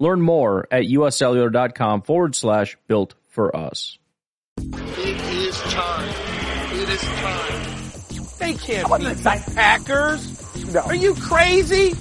[0.00, 3.98] learn more at uscellular.com forward slash built for us.
[4.58, 6.08] It is time.
[6.72, 7.80] It is time.
[8.40, 10.74] They can't beat the Packers.
[10.74, 10.80] No.
[10.80, 11.94] Are you crazy?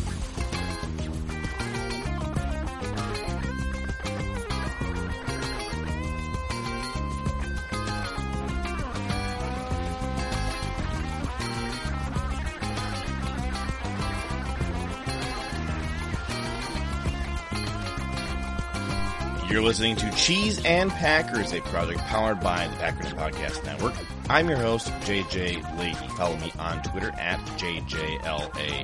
[19.49, 23.95] You're listening to Cheese and Packers, a project powered by the Packernet Podcast Network.
[24.29, 26.17] I'm your host, JJ Lahey.
[26.17, 28.83] Follow me on Twitter at JJLAHEY.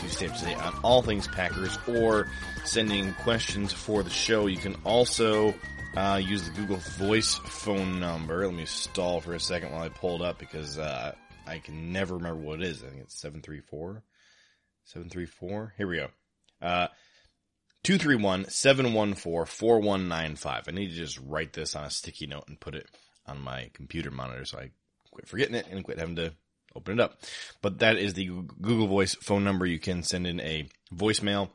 [0.00, 2.28] You stay up to date on all things Packers or
[2.64, 4.46] sending questions for the show.
[4.46, 5.52] You can also
[5.96, 8.46] uh, use the Google Voice phone number.
[8.46, 11.16] Let me stall for a second while I pull it up because uh,
[11.48, 12.84] I can never remember what it is.
[12.84, 14.04] I think it's 734.
[14.84, 15.74] 734?
[15.76, 16.06] Here we go.
[16.62, 16.86] Uh,
[17.84, 20.68] 231-714-4195.
[20.68, 22.86] I need to just write this on a sticky note and put it
[23.26, 24.70] on my computer monitor so I
[25.10, 26.32] quit forgetting it and quit having to
[26.74, 27.20] open it up.
[27.62, 29.66] But that is the Google Voice phone number.
[29.66, 31.50] You can send in a voicemail.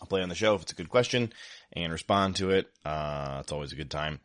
[0.00, 1.32] I'll play on the show if it's a good question
[1.72, 2.70] and respond to it.
[2.84, 4.20] Uh, it's always a good time.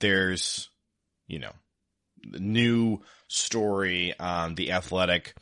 [0.00, 0.68] There's,
[1.26, 1.52] you know,
[2.22, 5.34] the new story on the athletic.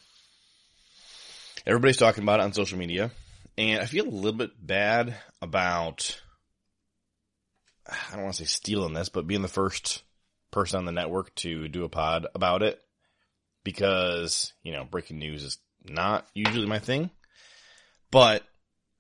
[1.67, 3.11] Everybody's talking about it on social media.
[3.59, 6.23] And I feel a little bit bad about,
[7.85, 10.05] I don't want to say stealing this, but being the first
[10.53, 12.81] person on the network to do a pod about it
[13.65, 17.11] because, you know, breaking news is not usually my thing.
[18.13, 18.45] But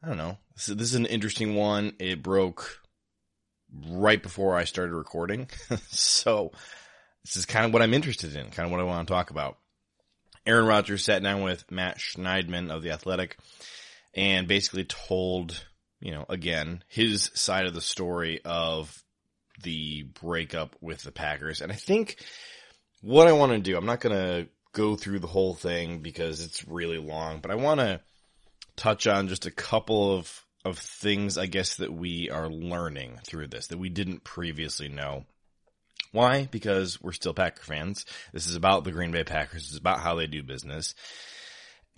[0.02, 0.36] I don't know.
[0.56, 1.92] This is, this is an interesting one.
[2.00, 2.80] It broke
[3.88, 5.48] right before I started recording.
[5.88, 6.50] so
[7.24, 9.30] this is kind of what I'm interested in, kind of what I want to talk
[9.30, 9.56] about.
[10.44, 13.36] Aaron Rodgers sat down with Matt Schneidman of The Athletic
[14.18, 15.64] and basically told,
[16.00, 19.04] you know, again, his side of the story of
[19.62, 21.60] the breakup with the Packers.
[21.60, 22.16] And I think
[23.00, 26.44] what I want to do, I'm not going to go through the whole thing because
[26.44, 28.00] it's really long, but I want to
[28.74, 33.46] touch on just a couple of of things I guess that we are learning through
[33.46, 35.24] this that we didn't previously know.
[36.10, 36.48] Why?
[36.50, 38.04] Because we're still Packer fans.
[38.32, 39.68] This is about the Green Bay Packers.
[39.68, 40.96] It's about how they do business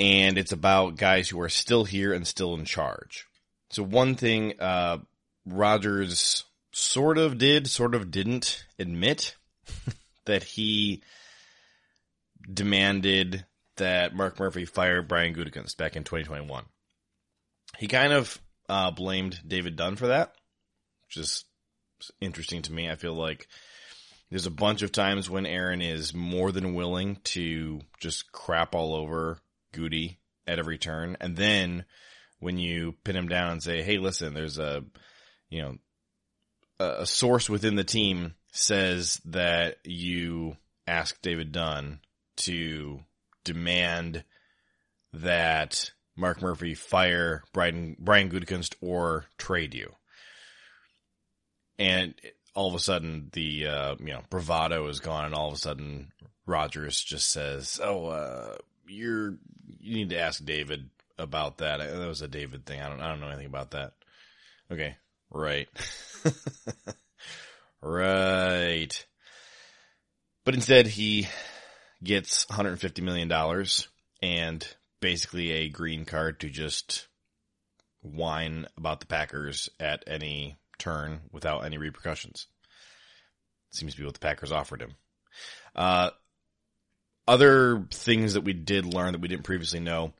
[0.00, 3.26] and it's about guys who are still here and still in charge.
[3.68, 4.98] So one thing uh,
[5.44, 9.36] Rodgers sort of did, sort of didn't admit
[10.24, 11.02] that he
[12.50, 13.44] demanded
[13.76, 16.64] that Mark Murphy fire Brian Gutekunst back in 2021.
[17.78, 18.40] He kind of
[18.70, 20.32] uh, blamed David Dunn for that,
[21.06, 21.44] which is
[22.22, 22.90] interesting to me.
[22.90, 23.48] I feel like
[24.30, 28.94] there's a bunch of times when Aaron is more than willing to just crap all
[28.94, 29.38] over
[29.72, 31.16] Goody at every turn.
[31.20, 31.84] And then
[32.38, 34.84] when you pin him down and say, Hey, listen, there's a,
[35.48, 35.76] you know,
[36.78, 42.00] a, source within the team says that you ask David Dunn
[42.38, 43.00] to
[43.44, 44.24] demand
[45.12, 49.92] that Mark Murphy fire Brian, Brian Gutekunst or trade you.
[51.78, 52.14] And
[52.54, 55.58] all of a sudden the, uh, you know, bravado is gone and all of a
[55.58, 56.12] sudden
[56.46, 58.56] Rodgers just says, Oh, uh,
[58.90, 59.38] you're
[59.78, 61.78] you need to ask David about that.
[61.78, 62.80] That was a David thing.
[62.80, 63.92] I don't I don't know anything about that.
[64.70, 64.96] Okay,
[65.30, 65.68] right,
[67.82, 69.06] right.
[70.44, 71.28] But instead, he
[72.02, 73.88] gets 150 million dollars
[74.22, 74.66] and
[75.00, 77.08] basically a green card to just
[78.02, 82.46] whine about the Packers at any turn without any repercussions.
[83.70, 84.94] Seems to be what the Packers offered him.
[85.74, 86.10] Uh,
[87.30, 90.12] other things that we did learn that we didn't previously know.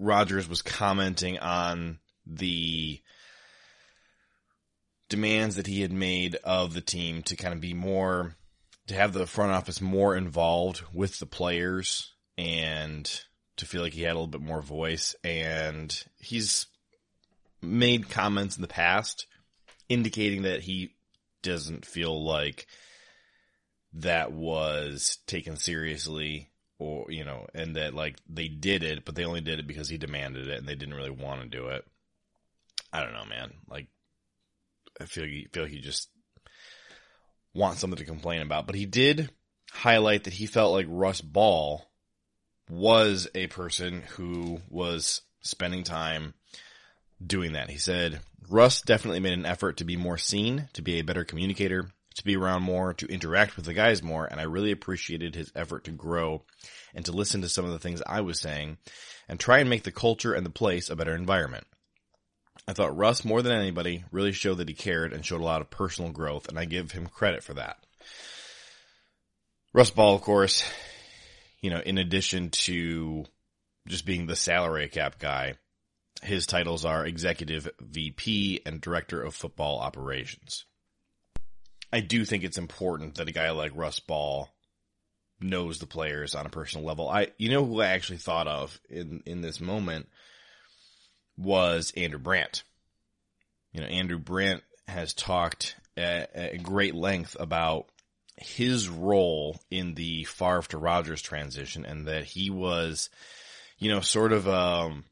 [0.00, 3.00] Rodgers was commenting on the
[5.08, 8.34] demands that he had made of the team to kind of be more,
[8.88, 13.22] to have the front office more involved with the players and
[13.56, 15.14] to feel like he had a little bit more voice.
[15.22, 16.66] And he's
[17.62, 19.28] made comments in the past
[19.88, 20.96] indicating that he
[21.42, 22.66] doesn't feel like
[23.96, 29.24] that was taken seriously or you know and that like they did it but they
[29.24, 31.84] only did it because he demanded it and they didn't really want to do it
[32.96, 33.52] I don't know, man.
[33.68, 33.88] Like,
[35.00, 36.08] I feel feel he just
[37.54, 38.66] wants something to complain about.
[38.66, 39.30] But he did
[39.70, 41.84] highlight that he felt like Russ Ball
[42.70, 46.32] was a person who was spending time
[47.24, 47.68] doing that.
[47.68, 51.24] He said, Russ definitely made an effort to be more seen, to be a better
[51.24, 55.34] communicator, to be around more, to interact with the guys more, and I really appreciated
[55.34, 56.42] his effort to grow
[56.94, 58.78] and to listen to some of the things I was saying
[59.28, 61.66] and try and make the culture and the place a better environment.
[62.66, 65.60] I thought Russ, more than anybody, really showed that he cared and showed a lot
[65.60, 67.78] of personal growth, and I give him credit for that.
[69.72, 70.64] Russ Ball, of course,
[71.60, 73.26] you know, in addition to
[73.86, 75.54] just being the salary cap guy,
[76.22, 80.64] his titles are executive VP and director of football operations.
[81.92, 84.50] I do think it's important that a guy like Russ Ball
[85.40, 87.08] knows the players on a personal level.
[87.08, 90.08] I, you know, who I actually thought of in in this moment
[91.36, 92.62] was Andrew Brandt.
[93.72, 97.88] You know, Andrew Brandt has talked at, at great length about
[98.36, 103.10] his role in the Favre to Rodgers transition, and that he was,
[103.78, 105.04] you know, sort of um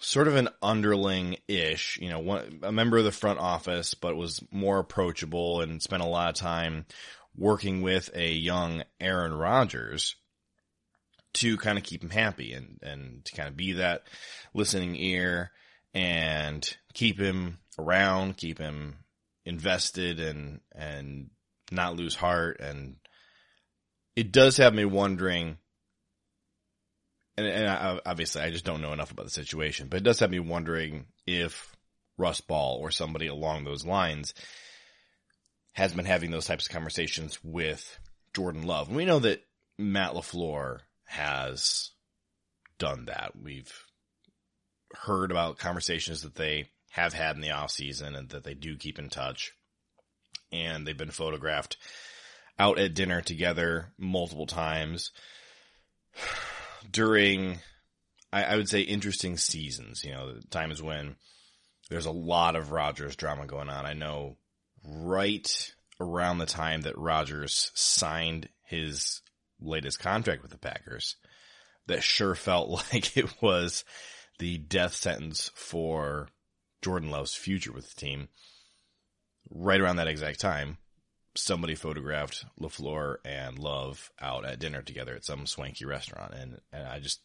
[0.00, 4.16] sort of an underling ish, you know, one, a member of the front office, but
[4.16, 6.86] was more approachable and spent a lot of time
[7.36, 10.16] working with a young Aaron Rodgers
[11.34, 14.02] to kind of keep him happy and, and to kind of be that
[14.54, 15.50] listening ear
[15.94, 18.96] and keep him around, keep him
[19.44, 21.30] invested and, and
[21.70, 22.60] not lose heart.
[22.60, 22.96] And
[24.16, 25.58] it does have me wondering,
[27.38, 30.18] and, and I, obviously I just don't know enough about the situation, but it does
[30.18, 31.74] have me wondering if
[32.16, 34.34] Russ Ball or somebody along those lines
[35.72, 37.98] has been having those types of conversations with
[38.34, 38.90] Jordan Love.
[38.90, 39.44] We know that
[39.78, 41.92] Matt LaFleur has
[42.80, 43.32] done that.
[43.40, 43.72] We've
[44.92, 48.76] heard about conversations that they have had in the off season and that they do
[48.76, 49.52] keep in touch.
[50.50, 51.76] And they've been photographed
[52.58, 55.12] out at dinner together multiple times
[56.90, 57.58] during,
[58.32, 60.04] I, I would say, interesting seasons.
[60.04, 61.16] You know, times when
[61.88, 63.86] there's a lot of Rodgers drama going on.
[63.86, 64.36] I know
[64.84, 69.22] right around the time that Rodgers signed his
[69.60, 71.16] latest contract with the Packers,
[71.86, 73.84] that sure felt like it was
[74.38, 76.28] the death sentence for
[76.82, 78.28] Jordan Love's future with the team.
[79.50, 80.76] Right around that exact time,
[81.38, 86.34] somebody photographed LaFleur and Love out at dinner together at some swanky restaurant.
[86.34, 87.20] And, and I just,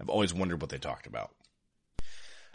[0.00, 1.30] I've always wondered what they talked about.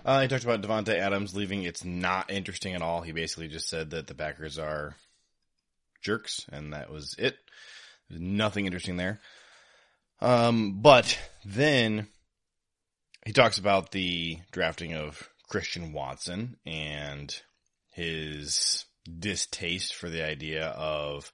[0.04, 1.64] Uh, he talked about Davante Adams leaving.
[1.64, 3.02] It's not interesting at all.
[3.02, 4.96] He basically just said that the Packers are
[6.02, 7.36] jerks, and that was it.
[8.10, 9.20] There's nothing interesting there.
[10.22, 12.08] Um, but then
[13.26, 17.36] he talks about the drafting of Christian Watson and
[17.92, 21.31] his distaste for the idea of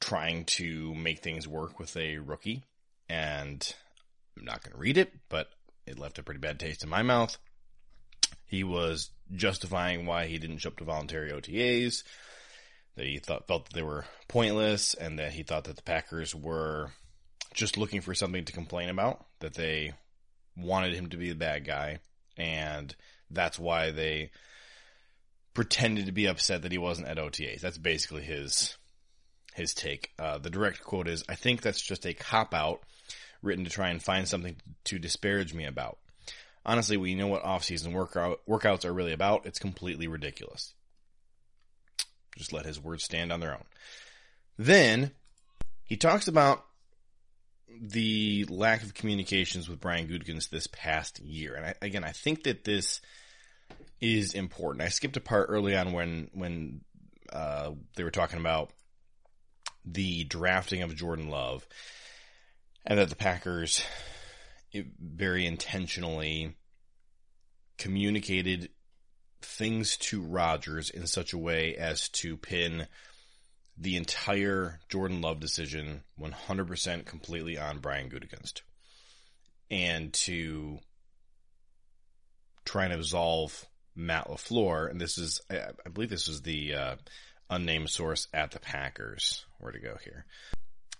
[0.00, 2.64] trying to make things work with a rookie.
[3.08, 3.74] And
[4.36, 5.48] I'm not going to read it, but
[5.86, 7.36] it left a pretty bad taste in my mouth.
[8.46, 12.02] He was justifying why he didn't show up to voluntary OTAs,
[12.96, 16.34] that he thought felt that they were pointless, and that he thought that the Packers
[16.34, 16.90] were
[17.54, 19.92] just looking for something to complain about, that they
[20.56, 21.98] wanted him to be the bad guy,
[22.36, 22.94] and
[23.30, 24.30] that's why they
[25.54, 27.60] pretended to be upset that he wasn't at OTAs.
[27.60, 28.76] That's basically his
[29.54, 30.12] his take.
[30.18, 32.82] Uh, the direct quote is, "I think that's just a cop out
[33.42, 35.98] written to try and find something to disparage me about.
[36.64, 39.46] Honestly, we know what off-season workout workouts are really about.
[39.46, 40.74] It's completely ridiculous."
[42.36, 43.64] Just let his words stand on their own.
[44.56, 45.12] Then
[45.84, 46.64] he talks about
[47.68, 52.44] the lack of communications with Brian Gutekunst this past year, and I, again, I think
[52.44, 53.00] that this
[54.02, 54.82] is important.
[54.82, 56.80] I skipped a part early on when when
[57.32, 58.72] uh, they were talking about
[59.84, 61.66] the drafting of Jordan Love,
[62.84, 63.84] and that the Packers
[64.74, 66.56] very intentionally
[67.78, 68.70] communicated
[69.40, 72.86] things to Rodgers in such a way as to pin
[73.76, 78.60] the entire Jordan Love decision 100% completely on Brian Gutekunst
[79.70, 80.78] and to
[82.64, 86.96] try and absolve Matt LaFleur, and this is, I, believe this was the uh,
[87.50, 89.44] unnamed source at the Packers.
[89.58, 90.24] Where to go here?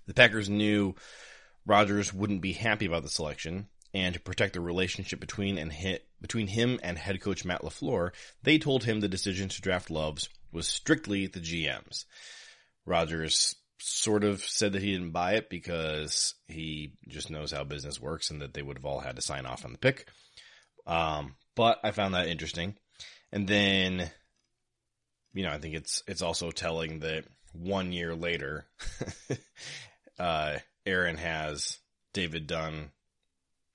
[0.07, 0.95] The Packers knew
[1.67, 6.07] Rodgers wouldn't be happy about the selection, and to protect the relationship between and hit,
[6.21, 8.11] between him and head coach Matt LaFleur,
[8.43, 12.07] they told him the decision to draft Loves was strictly the GM's.
[12.85, 18.01] Rodgers sort of said that he didn't buy it because he just knows how business
[18.01, 20.07] works and that they would have all had to sign off on the pick.
[20.87, 22.77] Um, but I found that interesting.
[23.33, 24.11] And then,
[25.33, 28.67] you know, I think it's it's also telling that one year later,
[30.19, 31.79] uh, Aaron has
[32.13, 32.91] David Dunn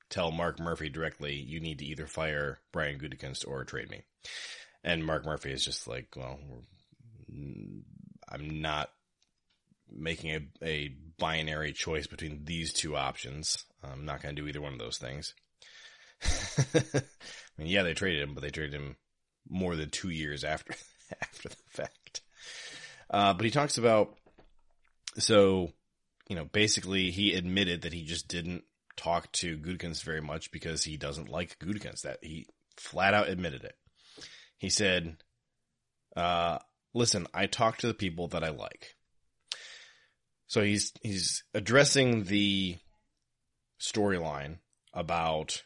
[0.10, 4.04] tell Mark Murphy directly, you need to either fire Brian Gutekunst or trade me.
[4.84, 6.40] And Mark Murphy is just like, well,
[7.30, 8.90] I'm not
[9.90, 13.66] making a, a binary choice between these two options.
[13.84, 15.34] I'm not going to do either one of those things.
[16.24, 17.02] I
[17.58, 18.96] mean, yeah, they traded him, but they traded him
[19.50, 20.74] more than two years after
[21.22, 22.22] after the fact.
[23.10, 24.16] Uh, but he talks about
[25.18, 25.72] so
[26.28, 28.64] you know basically he admitted that he just didn't
[28.96, 32.02] talk to Gutekunst very much because he doesn't like Gutekunst.
[32.02, 33.76] That he flat out admitted it.
[34.58, 35.18] He said,
[36.16, 36.60] uh,
[36.94, 38.96] "Listen, I talk to the people that I like."
[40.48, 42.78] So he's he's addressing the
[43.80, 44.58] storyline
[44.94, 45.64] about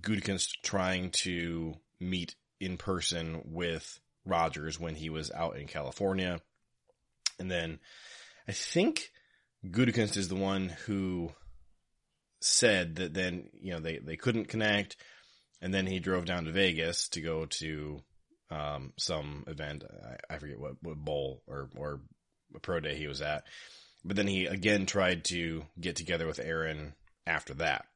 [0.00, 6.40] Gutekunst trying to meet in person with Rodgers when he was out in California.
[7.38, 7.78] And then
[8.46, 9.10] I think
[9.64, 11.30] Gutekunst is the one who
[12.40, 14.96] said that then, you know, they, they couldn't connect.
[15.60, 18.00] And then he drove down to Vegas to go to
[18.50, 19.84] um, some event.
[19.84, 22.00] I, I forget what, what bowl or, or
[22.62, 23.44] pro day he was at.
[24.04, 26.94] But then he again tried to get together with Aaron
[27.26, 27.86] after that.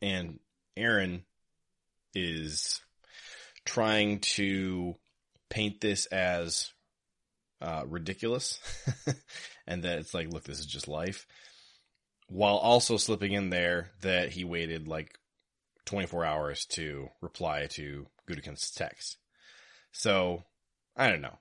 [0.00, 0.40] And
[0.76, 1.24] Aaron
[2.14, 2.80] is
[3.64, 4.96] trying to
[5.50, 6.72] paint this as
[7.60, 8.58] uh, ridiculous
[9.66, 11.26] and that it's like, look, this is just life.
[12.28, 15.18] While also slipping in there that he waited like
[15.86, 19.18] 24 hours to reply to Gutekunst's text.
[19.92, 20.44] So
[20.96, 21.38] I don't know.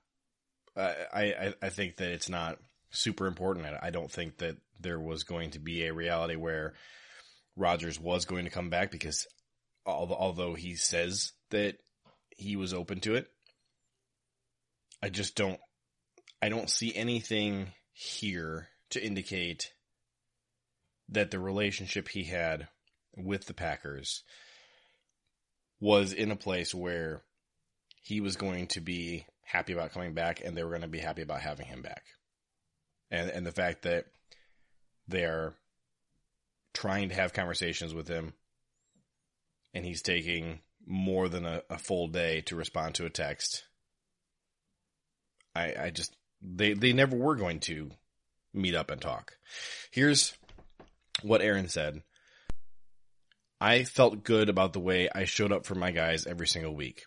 [0.76, 2.58] I, I, I think that it's not
[2.92, 3.66] super important.
[3.82, 6.74] I don't think that there was going to be a reality where
[7.56, 9.28] Rodgers was going to come back because
[9.86, 11.76] although he says that
[12.42, 13.28] he was open to it,
[15.02, 15.60] I just don't,
[16.42, 19.72] I don't see anything here to indicate
[21.10, 22.68] that the relationship he had
[23.16, 24.24] with the Packers
[25.80, 27.24] was in a place where
[28.02, 31.00] he was going to be happy about coming back and they were going to be
[31.00, 32.04] happy about having him back.
[33.10, 34.06] And and the fact that
[35.08, 35.54] they're
[36.74, 38.34] trying to have conversations with him
[39.74, 43.64] and he's taking more than a, a full day to respond to a text.
[45.56, 47.92] I I just they they never were going to
[48.54, 49.34] meet up and talk.
[49.92, 50.34] Here's
[51.22, 52.02] what Aaron said.
[53.60, 57.04] I felt good about the way I showed up for my guys every single week.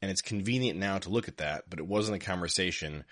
[0.00, 3.04] And it's convenient now to look at that, but it wasn't a conversation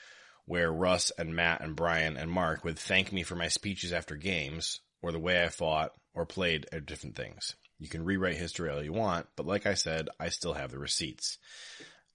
[0.46, 4.16] where Russ and Matt and Brian and Mark would thank me for my speeches after
[4.16, 7.54] games or the way I fought or played at different things.
[7.78, 10.78] You can rewrite history all you want, but like I said, I still have the
[10.78, 11.38] receipts.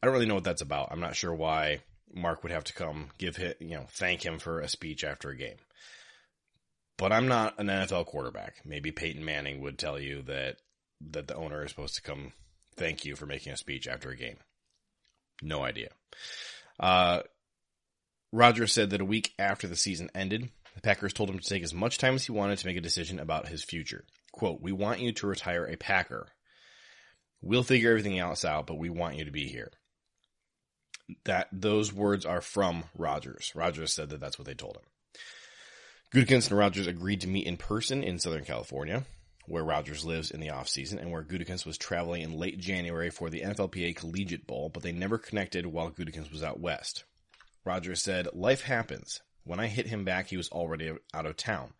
[0.01, 0.89] I don't really know what that's about.
[0.91, 1.81] I'm not sure why
[2.13, 5.29] Mark would have to come give him, you know, thank him for a speech after
[5.29, 5.57] a game.
[6.97, 8.61] But I'm not an NFL quarterback.
[8.65, 10.57] Maybe Peyton Manning would tell you that
[11.09, 12.33] that the owner is supposed to come
[12.75, 14.37] thank you for making a speech after a game.
[15.41, 15.89] No idea.
[16.79, 17.21] Uh,
[18.31, 21.63] Rodgers said that a week after the season ended, the Packers told him to take
[21.63, 24.05] as much time as he wanted to make a decision about his future.
[24.31, 26.27] Quote, we want you to retire a Packer.
[27.41, 29.71] We'll figure everything else out, but we want you to be here.
[31.25, 33.51] That those words are from Rodgers.
[33.55, 34.83] Rodgers said that that's what they told him.
[36.13, 39.05] Gutekunst and Rodgers agreed to meet in person in Southern California,
[39.47, 43.29] where Rodgers lives in the offseason and where Gutekunst was traveling in late January for
[43.29, 47.05] the NFLPA Collegiate Bowl, but they never connected while Gutekunst was out west.
[47.65, 49.21] Rodgers said, Life happens.
[49.43, 51.73] When I hit him back, he was already out of town.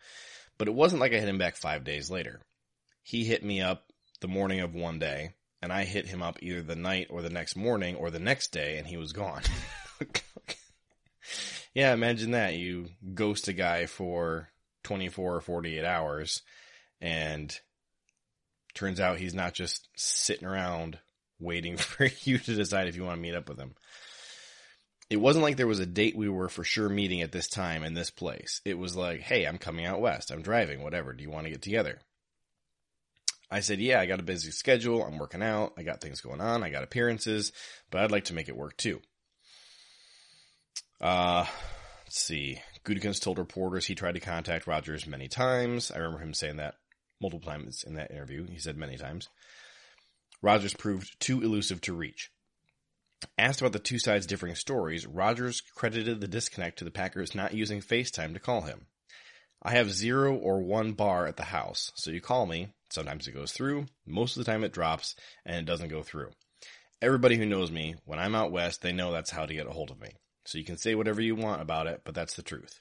[0.62, 2.40] But it wasn't like I hit him back five days later.
[3.02, 6.62] He hit me up the morning of one day, and I hit him up either
[6.62, 9.42] the night or the next morning or the next day, and he was gone.
[11.74, 12.58] yeah, imagine that.
[12.58, 14.50] You ghost a guy for
[14.84, 16.44] 24 or 48 hours,
[17.02, 17.60] and
[18.76, 21.00] turns out he's not just sitting around
[21.40, 23.74] waiting for you to decide if you want to meet up with him
[25.12, 27.84] it wasn't like there was a date we were for sure meeting at this time
[27.84, 28.62] in this place.
[28.64, 30.32] It was like, hey, I'm coming out west.
[30.32, 31.12] I'm driving, whatever.
[31.12, 32.00] Do you want to get together?
[33.52, 35.04] I said, yeah, I got a busy schedule.
[35.04, 35.74] I'm working out.
[35.78, 36.64] I got things going on.
[36.64, 37.52] I got appearances,
[37.90, 39.02] but I'd like to make it work too.
[41.02, 41.46] Uh,
[42.06, 42.62] let's see.
[42.86, 45.92] Gutekunst told reporters he tried to contact Rodgers many times.
[45.92, 46.76] I remember him saying that
[47.22, 48.48] multiple times in that interview.
[48.48, 49.28] He said many times.
[50.42, 52.32] Rodgers proved too elusive to reach.
[53.38, 57.54] Asked about the two sides' differing stories, Rodgers credited the disconnect to the Packers not
[57.54, 58.88] using FaceTime to call him.
[59.62, 62.74] I have zero or one bar at the house, so you call me.
[62.90, 66.32] Sometimes it goes through, most of the time it drops, and it doesn't go through.
[67.02, 69.72] Everybody who knows me, when I'm out west, they know that's how to get a
[69.72, 70.10] hold of me.
[70.46, 72.80] So you can say whatever you want about it, but that's the truth.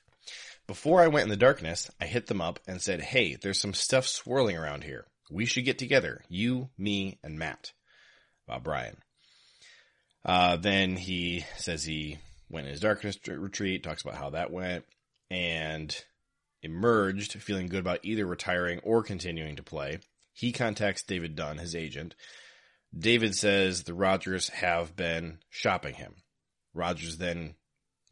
[0.66, 3.74] Before I went in the darkness, I hit them up and said, hey, there's some
[3.74, 5.06] stuff swirling around here.
[5.30, 6.22] We should get together.
[6.28, 7.72] You, me, and Matt.
[8.46, 8.96] Bob Brian.
[10.24, 14.84] Uh, then he says he went in his darkness retreat, talks about how that went,
[15.30, 15.96] and
[16.62, 19.98] emerged feeling good about either retiring or continuing to play.
[20.32, 22.14] He contacts David Dunn, his agent.
[22.96, 26.14] David says the Rogers have been shopping him.
[26.74, 27.54] Rodgers then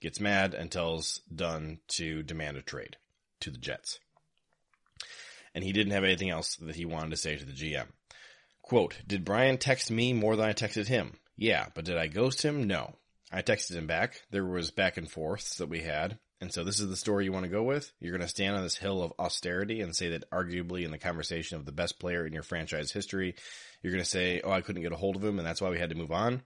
[0.00, 2.96] gets mad and tells Dunn to demand a trade
[3.40, 3.98] to the Jets.
[5.54, 7.86] And he didn't have anything else that he wanted to say to the GM.
[8.62, 11.16] Quote, did Brian text me more than I texted him?
[11.38, 12.64] Yeah, but did I ghost him?
[12.66, 12.96] No.
[13.30, 14.22] I texted him back.
[14.30, 16.18] There was back and forths that we had.
[16.40, 17.92] And so this is the story you want to go with.
[18.00, 20.98] You're going to stand on this hill of austerity and say that arguably in the
[20.98, 23.36] conversation of the best player in your franchise history,
[23.82, 25.70] you're going to say, oh, I couldn't get a hold of him and that's why
[25.70, 26.42] we had to move on.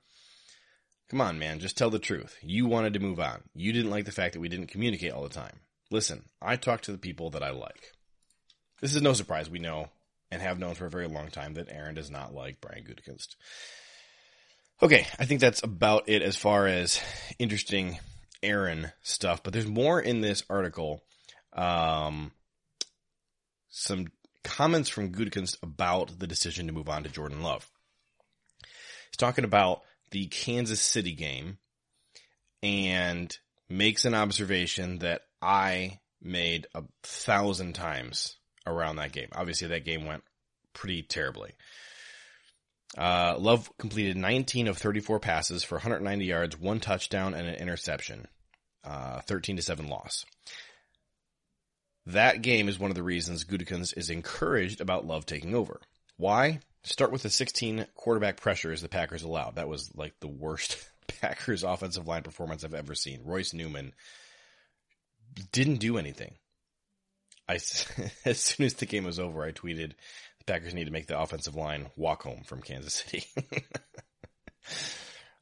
[1.08, 1.58] Come on, man.
[1.58, 2.36] Just tell the truth.
[2.42, 3.42] You wanted to move on.
[3.54, 5.60] You didn't like the fact that we didn't communicate all the time.
[5.90, 7.92] Listen, I talk to the people that I like.
[8.80, 9.48] This is no surprise.
[9.48, 9.88] We know
[10.30, 13.36] and have known for a very long time that Aaron does not like Brian Gutekunst.
[14.82, 17.00] Okay, I think that's about it as far as
[17.38, 18.00] interesting
[18.42, 21.04] Aaron stuff, but there's more in this article.
[21.52, 22.32] Um,
[23.68, 24.08] some
[24.42, 27.70] comments from Gutekunst about the decision to move on to Jordan Love.
[28.58, 31.58] He's talking about the Kansas City game
[32.60, 33.32] and
[33.70, 38.36] makes an observation that I made a thousand times
[38.66, 39.28] around that game.
[39.32, 40.24] Obviously, that game went
[40.74, 41.52] pretty terribly.
[42.96, 48.26] Uh, Love completed 19 of 34 passes for 190 yards, one touchdown, and an interception.
[48.84, 50.24] Uh, 13 to 7 loss.
[52.06, 55.80] That game is one of the reasons Gutekunst is encouraged about Love taking over.
[56.16, 56.60] Why?
[56.82, 59.54] Start with the 16 quarterback pressures the Packers allowed.
[59.54, 60.84] That was like the worst
[61.20, 63.22] Packers offensive line performance I've ever seen.
[63.24, 63.94] Royce Newman
[65.52, 66.34] didn't do anything.
[67.48, 67.54] I,
[68.24, 69.92] as soon as the game was over, I tweeted,
[70.46, 73.24] Packers need to make the offensive line walk home from Kansas City.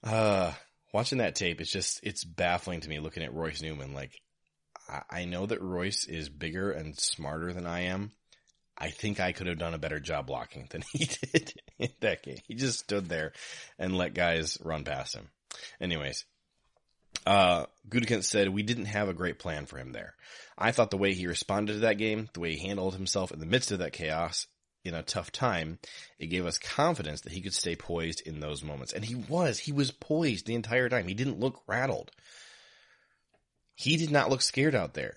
[0.04, 0.52] uh,
[0.92, 3.94] watching that tape, it's just, it's baffling to me looking at Royce Newman.
[3.94, 4.20] Like,
[4.88, 8.12] I, I know that Royce is bigger and smarter than I am.
[8.76, 12.22] I think I could have done a better job blocking than he did in that
[12.22, 12.38] game.
[12.46, 13.32] He just stood there
[13.78, 15.28] and let guys run past him.
[15.80, 16.24] Anyways,
[17.26, 17.66] uh,
[18.20, 20.14] said we didn't have a great plan for him there.
[20.56, 23.40] I thought the way he responded to that game, the way he handled himself in
[23.40, 24.46] the midst of that chaos
[24.84, 25.78] in a tough time,
[26.18, 28.92] it gave us confidence that he could stay poised in those moments.
[28.92, 31.06] And he was, he was poised the entire time.
[31.06, 32.10] He didn't look rattled.
[33.74, 35.16] He did not look scared out there.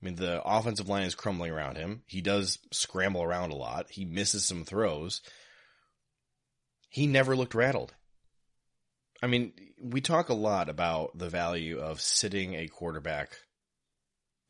[0.00, 2.02] I mean, the offensive line is crumbling around him.
[2.06, 3.90] He does scramble around a lot.
[3.90, 5.20] He misses some throws.
[6.88, 7.94] He never looked rattled.
[9.22, 13.36] I mean, we talk a lot about the value of sitting a quarterback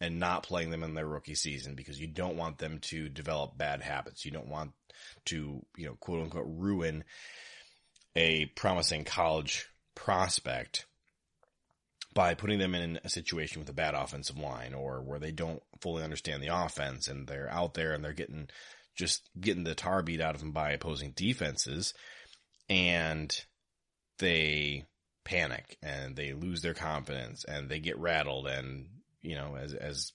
[0.01, 3.57] and not playing them in their rookie season because you don't want them to develop
[3.57, 4.25] bad habits.
[4.25, 4.73] You don't want
[5.27, 7.05] to, you know, quote unquote ruin
[8.17, 10.87] a promising college prospect
[12.15, 15.63] by putting them in a situation with a bad offensive line or where they don't
[15.81, 18.49] fully understand the offense and they're out there and they're getting
[18.97, 21.95] just getting the tar beat out of them by opposing defenses
[22.69, 23.45] and
[24.19, 24.85] they
[25.25, 28.89] panic and they lose their confidence and they get rattled and
[29.23, 30.13] you know, as, as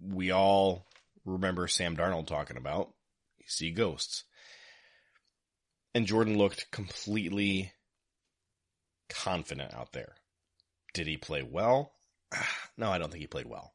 [0.00, 0.86] we all
[1.24, 2.92] remember Sam Darnold talking about,
[3.38, 4.24] you see ghosts.
[5.94, 7.72] And Jordan looked completely
[9.08, 10.14] confident out there.
[10.94, 11.92] Did he play well?
[12.76, 13.74] No, I don't think he played well.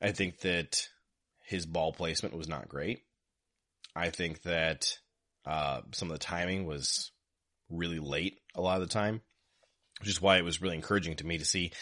[0.00, 0.88] I think that
[1.44, 3.02] his ball placement was not great.
[3.94, 4.98] I think that
[5.44, 7.10] uh, some of the timing was
[7.68, 9.20] really late a lot of the time,
[10.00, 11.72] which is why it was really encouraging to me to see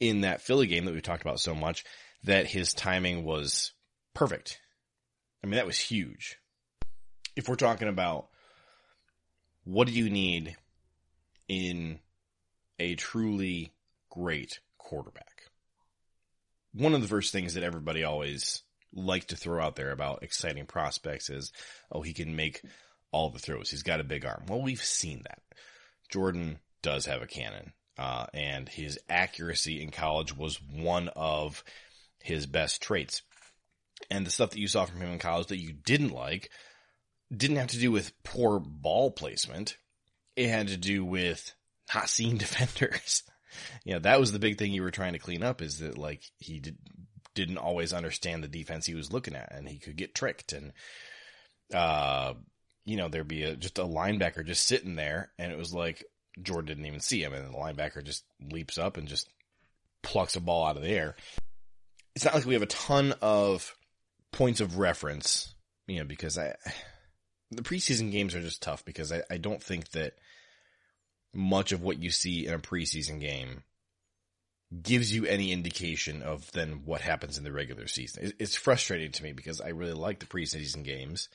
[0.00, 1.84] in that Philly game that we talked about so much
[2.24, 3.72] that his timing was
[4.14, 4.58] perfect.
[5.44, 6.38] I mean, that was huge.
[7.36, 8.28] If we're talking about
[9.64, 10.56] what do you need
[11.48, 12.00] in
[12.78, 13.72] a truly
[14.10, 15.44] great quarterback?
[16.72, 20.66] One of the first things that everybody always likes to throw out there about exciting
[20.66, 21.52] prospects is,
[21.92, 22.62] oh, he can make
[23.12, 23.70] all the throws.
[23.70, 24.44] He's got a big arm.
[24.48, 25.40] Well, we've seen that.
[26.08, 31.62] Jordan does have a cannon uh, and his accuracy in college was one of
[32.22, 33.22] his best traits.
[34.10, 36.50] And the stuff that you saw from him in college that you didn't like
[37.34, 39.76] didn't have to do with poor ball placement.
[40.36, 41.52] It had to do with
[41.94, 43.22] not seeing defenders.
[43.84, 45.98] you know, that was the big thing you were trying to clean up is that
[45.98, 46.78] like he did,
[47.34, 50.72] didn't always understand the defense he was looking at and he could get tricked and,
[51.74, 52.34] uh,
[52.84, 56.04] you know, there'd be a, just a linebacker just sitting there and it was like
[56.42, 59.28] Jordan didn't even see him and the linebacker just leaps up and just
[60.02, 61.16] plucks a ball out of the air.
[62.14, 63.74] It's not like we have a ton of
[64.32, 65.54] points of reference,
[65.86, 66.54] you know, because I,
[67.50, 70.14] the preseason games are just tough because I, I don't think that
[71.32, 73.62] much of what you see in a preseason game
[74.82, 78.32] gives you any indication of then what happens in the regular season.
[78.38, 81.28] It's frustrating to me because I really like the preseason games.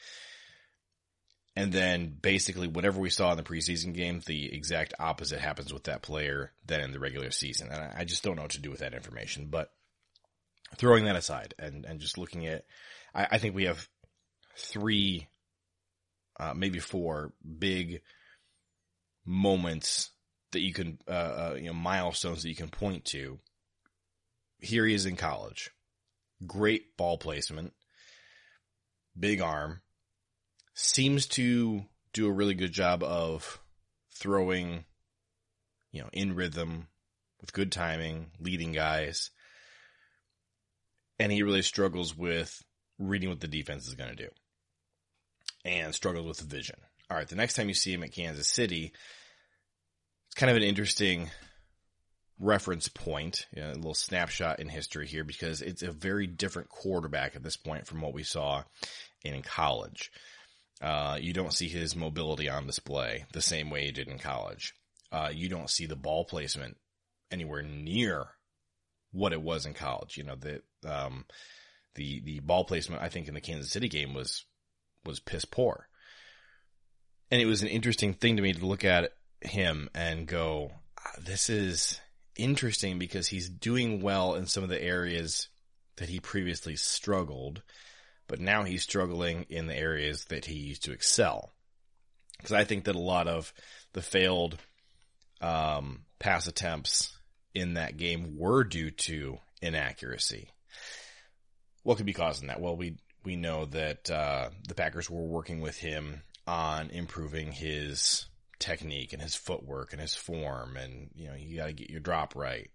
[1.56, 5.86] And then basically whatever we saw in the preseason game, the exact opposite happens with
[5.86, 7.70] that player than in the regular season.
[7.72, 9.72] And I just don't know what to do with that information, but
[10.76, 12.65] throwing that aside and, and just looking at,
[13.13, 13.88] I, I think we have
[14.58, 15.30] three,
[16.38, 18.02] uh, maybe four big
[19.26, 20.12] moments
[20.52, 23.39] that you can, uh, uh, you know, milestones that you can point to.
[24.60, 25.72] Here he is in college.
[26.46, 27.74] Great ball placement.
[29.18, 29.82] Big arm.
[30.75, 33.59] Seems to do a really good job of
[34.13, 34.85] throwing,
[35.91, 36.88] you know, in rhythm
[37.41, 39.31] with good timing, leading guys.
[41.17, 42.61] And he really struggles with
[42.99, 44.29] reading what the defense is going to do
[45.63, 46.77] and struggles with vision.
[47.09, 47.27] All right.
[47.27, 48.93] The next time you see him at Kansas City,
[50.27, 51.29] it's kind of an interesting
[52.39, 56.69] reference point, you know, a little snapshot in history here because it's a very different
[56.69, 58.63] quarterback at this point from what we saw
[59.23, 60.11] in college.
[60.86, 64.76] Uh, you don't see his mobility on display the same way he did in college.
[65.12, 66.78] Uh, you don't see the ball placement
[67.32, 68.28] anywhere near
[69.12, 70.15] what it was in college.
[70.15, 71.26] You know, the, um,
[71.95, 74.45] the, the ball placement, I think in the Kansas City game was,
[75.04, 75.88] was piss poor.
[77.32, 81.12] And it was an interesting thing to me to look at him and go, ah,
[81.19, 82.00] this is
[82.36, 85.48] interesting because he's doing well in some of the areas
[85.95, 87.63] that he previously struggled,
[88.27, 91.51] but now he's struggling in the areas that he used to excel.
[92.38, 93.53] Because I think that a lot of
[93.93, 94.57] the failed
[95.41, 97.17] um, pass attempts
[97.53, 100.49] in that game were due to inaccuracy.
[101.83, 102.59] What could be causing that?
[102.59, 108.27] Well, we we know that uh, the Packers were working with him on improving his
[108.59, 112.35] technique and his footwork and his form and, you know, you gotta get your drop
[112.35, 112.69] right.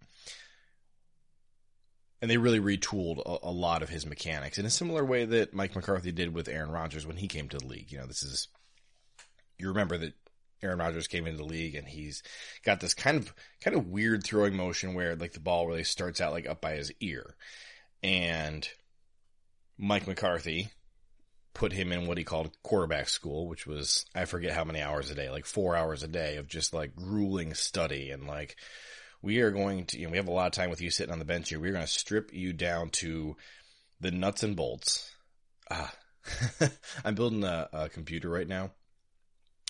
[2.21, 5.55] And they really retooled a, a, lot of his mechanics in a similar way that
[5.55, 7.91] Mike McCarthy did with Aaron Rodgers when he came to the league.
[7.91, 8.49] You know, this is,
[9.59, 10.13] you remember that
[10.63, 12.23] Aaron Rodgers came into the league and he's
[12.63, 16.21] got this kind of, kind of weird throwing motion where like the ball really starts
[16.21, 17.37] out like up by his ear.
[18.03, 18.69] And
[19.79, 20.71] Mike McCarthy,
[21.55, 25.11] put him in what he called quarterback school, which was, I forget how many hours
[25.11, 28.57] a day, like four hours a day of just like grueling study and like,
[29.23, 31.13] we are going to, you know, we have a lot of time with you sitting
[31.13, 31.61] on the bench here.
[31.61, 33.37] We're going to strip you down to
[34.01, 35.11] the nuts and bolts.
[35.71, 35.93] Ah,
[37.05, 38.71] I'm building a, a, computer right now.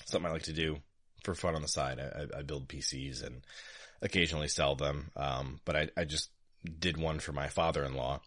[0.07, 0.79] Something I like to do
[1.25, 1.99] for fun on the side.
[2.01, 3.43] I, I build PCs and
[4.03, 5.11] occasionally sell them.
[5.17, 6.31] Um, but I, I just
[6.79, 8.21] did one for my father-in-law.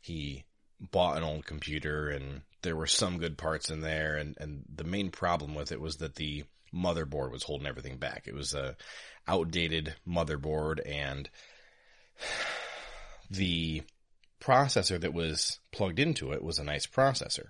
[0.00, 0.44] He
[0.80, 4.84] bought an old computer and there were some good parts in there and, and the
[4.84, 8.24] main problem with it was that the motherboard was holding everything back.
[8.26, 8.76] It was a
[9.26, 11.28] outdated motherboard and
[13.30, 13.82] the
[14.40, 17.48] processor that was plugged into it was a nice processor.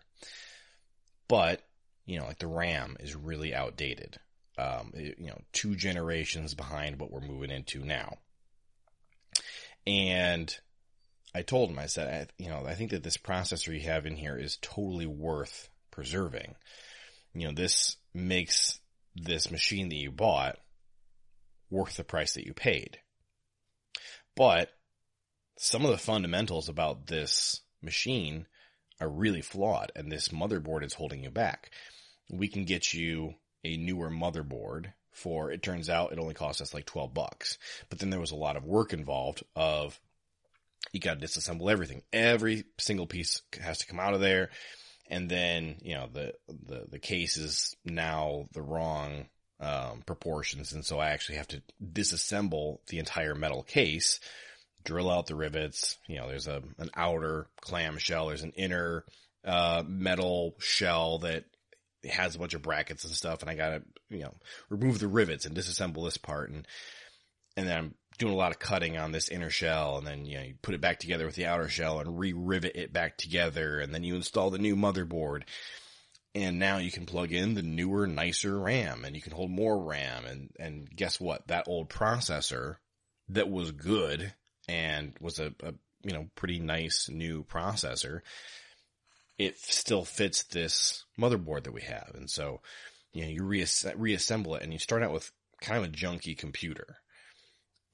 [1.28, 1.62] But,
[2.06, 4.18] you know, like the RAM is really outdated.
[4.59, 8.18] Um, you know, two generations behind what we're moving into now.
[9.87, 10.54] And
[11.35, 14.04] I told him, I said, I, you know, I think that this processor you have
[14.04, 16.56] in here is totally worth preserving.
[17.33, 18.80] You know, this makes
[19.14, 20.59] this machine that you bought
[21.70, 22.98] worth the price that you paid.
[24.37, 24.70] But
[25.56, 28.46] some of the fundamentals about this machine
[29.00, 31.70] are really flawed and this motherboard is holding you back.
[32.30, 36.72] We can get you a newer motherboard for, it turns out it only cost us
[36.72, 37.59] like 12 bucks.
[37.88, 39.98] But then there was a lot of work involved of
[40.92, 42.02] you got to disassemble everything.
[42.12, 44.50] Every single piece has to come out of there.
[45.09, 49.26] And then, you know, the, the, the case is now the wrong,
[49.60, 50.72] um, proportions.
[50.72, 54.20] And so I actually have to disassemble the entire metal case,
[54.84, 55.98] drill out the rivets.
[56.08, 58.28] You know, there's a, an outer clam shell.
[58.28, 59.04] There's an inner,
[59.44, 61.44] uh, metal shell that
[62.10, 63.42] has a bunch of brackets and stuff.
[63.42, 64.34] And I got to, you know,
[64.70, 66.50] remove the rivets and disassemble this part.
[66.50, 66.66] And,
[67.56, 70.38] and then I'm doing a lot of cutting on this inner shell and then, you
[70.38, 73.80] know, you put it back together with the outer shell and re-rivet it back together
[73.80, 75.42] and then you install the new motherboard.
[76.34, 79.82] And now you can plug in the newer, nicer RAM and you can hold more
[79.82, 81.48] RAM and, and guess what?
[81.48, 82.76] That old processor
[83.30, 84.32] that was good
[84.68, 88.20] and was a, a you know, pretty nice new processor,
[89.38, 92.12] it still fits this motherboard that we have.
[92.14, 92.60] And so,
[93.12, 96.36] you know, you reass- reassemble it and you start out with kind of a junky
[96.36, 96.96] computer.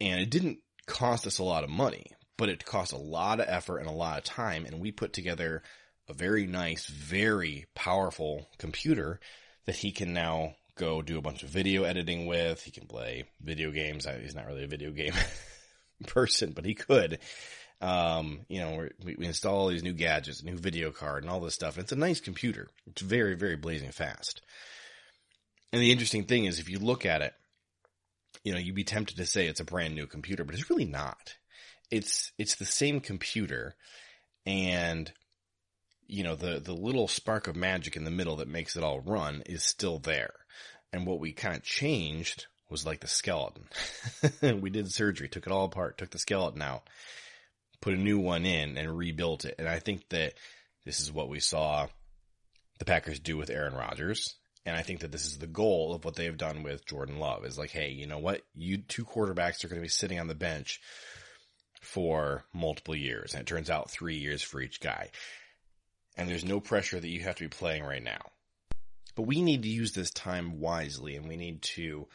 [0.00, 3.46] And it didn't cost us a lot of money, but it cost a lot of
[3.48, 4.66] effort and a lot of time.
[4.66, 5.62] And we put together
[6.08, 9.20] a very nice, very powerful computer
[9.66, 12.62] that he can now go do a bunch of video editing with.
[12.62, 14.06] He can play video games.
[14.20, 15.14] He's not really a video game
[16.06, 17.18] person, but he could.
[17.80, 21.40] Um, you know, we, we install all these new gadgets, new video card and all
[21.40, 21.78] this stuff.
[21.78, 22.68] It's a nice computer.
[22.86, 24.40] It's very, very blazing fast.
[25.72, 27.34] And the interesting thing is if you look at it,
[28.44, 30.84] you know, you'd be tempted to say it's a brand new computer, but it's really
[30.84, 31.34] not.
[31.90, 33.74] It's, it's the same computer
[34.46, 35.12] and
[36.06, 39.00] you know, the, the little spark of magic in the middle that makes it all
[39.00, 40.34] run is still there.
[40.92, 43.64] And what we kind of changed was like the skeleton.
[44.60, 46.88] we did surgery, took it all apart, took the skeleton out,
[47.80, 49.56] put a new one in and rebuilt it.
[49.58, 50.34] And I think that
[50.84, 51.88] this is what we saw
[52.78, 54.34] the Packers do with Aaron Rodgers.
[54.64, 57.18] And I think that this is the goal of what they have done with Jordan
[57.20, 58.42] Love is like, hey, you know what?
[58.54, 60.80] You two quarterbacks are going to be sitting on the bench
[61.80, 63.32] for multiple years.
[63.32, 65.10] And it turns out three years for each guy.
[66.16, 68.30] And there's no pressure that you have to be playing right now.
[69.14, 72.06] But we need to use this time wisely and we need to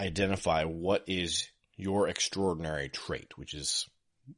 [0.00, 3.88] identify what is your extraordinary trait, which is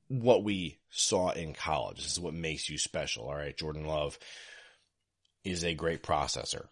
[0.08, 2.02] what we saw in college.
[2.02, 3.24] This is what makes you special.
[3.24, 3.56] All right.
[3.56, 4.18] Jordan Love
[5.44, 6.66] is a great processor.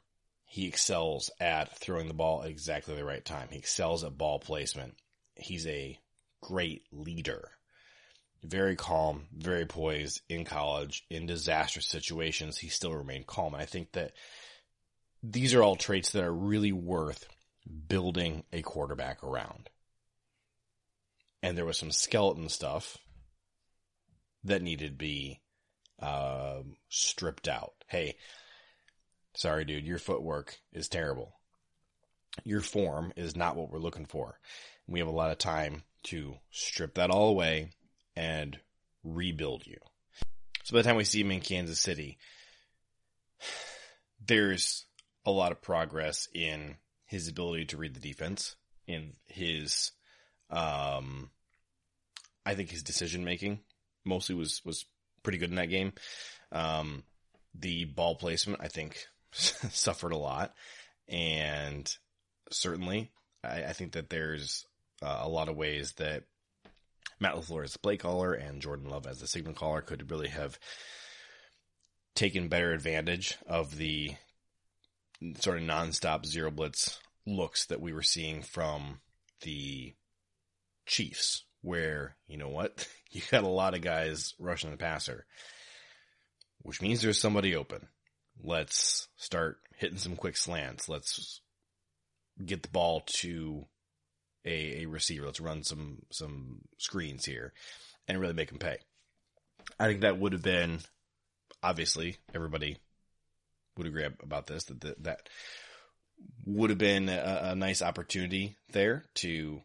[0.44, 3.48] He excels at throwing the ball at exactly the right time.
[3.50, 4.96] He excels at ball placement.
[5.34, 5.98] He's a
[6.42, 7.50] great leader.
[8.42, 12.58] Very calm, very poised in college, in disastrous situations.
[12.58, 13.54] He still remained calm.
[13.54, 14.12] And I think that
[15.22, 17.26] these are all traits that are really worth
[17.88, 19.70] building a quarterback around.
[21.42, 22.98] And there was some skeleton stuff
[24.44, 25.40] that needed to be
[26.00, 27.74] um, stripped out.
[27.86, 28.16] Hey,
[29.34, 31.32] sorry, dude, your footwork is terrible.
[32.44, 34.38] Your form is not what we're looking for.
[34.88, 37.70] We have a lot of time to strip that all away
[38.16, 38.58] and
[39.04, 39.78] rebuild you.
[40.64, 42.18] So by the time we see him in Kansas City,
[44.26, 44.86] there's
[45.24, 49.92] a lot of progress in his ability to read the defense, in his,
[50.50, 51.30] um,
[52.44, 53.60] I think his decision making
[54.04, 54.84] mostly was, was
[55.22, 55.92] pretty good in that game.
[56.50, 57.04] Um,
[57.54, 60.54] the ball placement, I think, suffered a lot.
[61.08, 61.92] And
[62.50, 63.10] certainly,
[63.44, 64.66] I, I think that there's
[65.02, 66.24] uh, a lot of ways that
[67.22, 70.28] Matt LaFleur as the play caller and Jordan Love as the signal caller could really
[70.28, 70.58] have
[72.14, 74.14] taken better advantage of the
[75.38, 79.00] sort of nonstop zero blitz looks that we were seeing from
[79.42, 79.94] the
[80.84, 82.88] Chiefs, where, you know what?
[83.14, 85.26] You got a lot of guys rushing the passer,
[86.62, 87.88] which means there's somebody open.
[88.42, 90.88] Let's start hitting some quick slants.
[90.88, 91.42] Let's
[92.42, 93.66] get the ball to
[94.44, 95.26] a, a receiver.
[95.26, 97.52] Let's run some, some screens here
[98.08, 98.78] and really make them pay.
[99.78, 100.80] I think that would have been
[101.62, 102.76] obviously everybody
[103.76, 105.28] would agree about this that that, that
[106.44, 109.62] would have been a, a, nice opportunity there to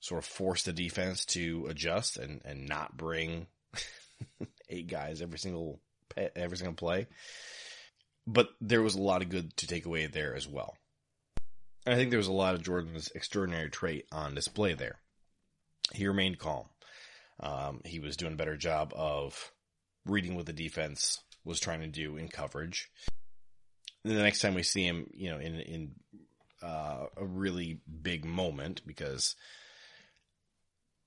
[0.00, 3.46] sort of force the defense to adjust and and not bring
[4.68, 5.80] eight guys every single
[6.36, 7.06] every single play.
[8.26, 10.76] But there was a lot of good to take away there as well.
[11.84, 14.98] And I think there was a lot of Jordan's extraordinary trait on display there.
[15.92, 16.66] He remained calm.
[17.40, 19.52] Um, he was doing a better job of
[20.06, 22.88] reading what the defense was trying to do in coverage
[24.04, 25.90] Then the next time we see him, you know, in in
[26.62, 29.36] uh, a really big moment, because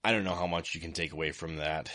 [0.04, 1.92] I don't know how much you can take away from that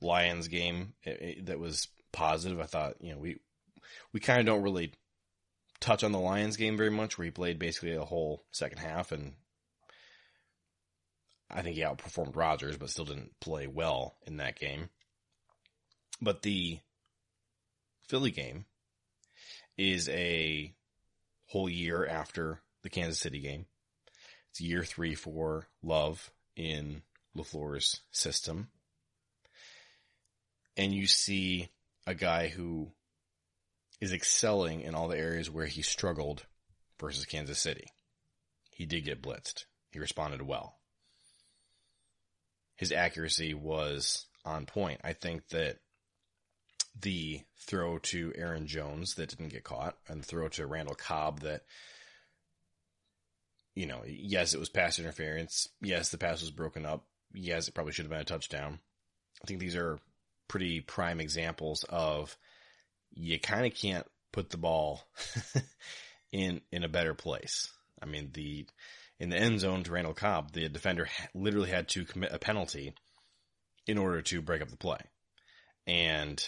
[0.00, 2.60] Lions game it, it, that was positive.
[2.60, 3.38] I thought, you know, we
[4.12, 4.94] we kind of don't really
[5.80, 9.12] touch on the Lions game very much, where he played basically a whole second half,
[9.12, 9.34] and
[11.50, 14.90] I think he outperformed Rodgers, but still didn't play well in that game.
[16.20, 16.78] But the
[18.08, 18.66] Philly game,
[19.80, 20.74] is a
[21.46, 23.64] whole year after the Kansas City game.
[24.50, 27.00] It's year three for Love in
[27.34, 28.68] LaFleur's system.
[30.76, 31.70] And you see
[32.06, 32.92] a guy who
[34.00, 36.46] is excelling in all the areas where he struggled
[36.98, 37.86] versus Kansas City.
[38.70, 39.64] He did get blitzed.
[39.90, 40.76] He responded well.
[42.76, 45.00] His accuracy was on point.
[45.04, 45.78] I think that
[46.98, 51.62] the throw to Aaron Jones that didn't get caught and throw to Randall Cobb that,
[53.74, 55.68] you know, yes, it was pass interference.
[55.82, 57.04] Yes, the pass was broken up.
[57.32, 58.78] Yes, it probably should have been a touchdown.
[59.42, 59.98] I think these are
[60.48, 62.36] pretty prime examples of
[63.12, 65.02] you kind of can't put the ball
[66.32, 67.70] in in a better place.
[68.02, 68.66] I mean, the
[69.18, 72.94] in the end zone to Randall Cobb, the defender literally had to commit a penalty
[73.86, 75.00] in order to break up the play.
[75.86, 76.42] And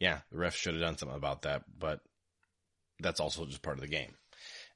[0.00, 2.00] yeah, the ref should have done something about that, but
[3.00, 4.14] that's also just part of the game.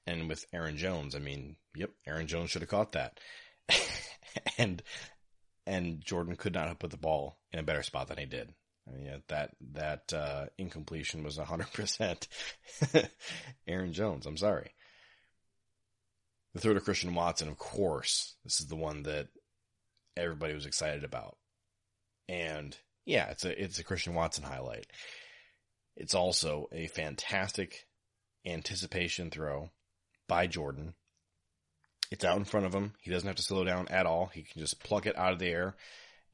[0.07, 3.18] And with Aaron Jones, I mean, yep, Aaron Jones should have caught that.
[4.59, 4.83] and
[5.66, 8.53] and Jordan could not have put the ball in a better spot than he did.
[8.92, 12.29] Mean, that that uh, incompletion was 100%
[13.66, 14.26] Aaron Jones.
[14.26, 14.72] I'm sorry.
[16.55, 19.29] The throw to Christian Watson, of course, this is the one that
[20.16, 21.37] everybody was excited about.
[22.29, 24.87] And yeah, it's a it's a Christian Watson highlight.
[25.96, 27.87] It's also a fantastic
[28.46, 29.70] anticipation throw
[30.29, 30.94] by Jordan.
[32.11, 32.94] It's out in front of him.
[33.00, 34.26] He doesn't have to slow down at all.
[34.26, 35.76] He can just pluck it out of the air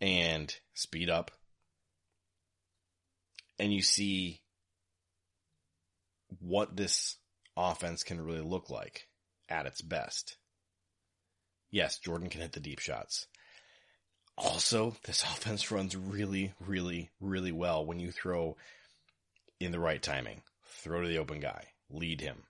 [0.00, 1.30] and speed up.
[3.58, 4.40] And you see
[6.40, 7.16] what this
[7.56, 9.08] offense can really look like
[9.48, 10.36] at its best.
[11.70, 13.26] Yes, Jordan can hit the deep shots.
[14.36, 18.56] Also, this offense runs really, really, really well when you throw
[19.60, 20.42] in the right timing.
[20.82, 21.64] Throw to the open guy.
[21.90, 22.42] Lead him.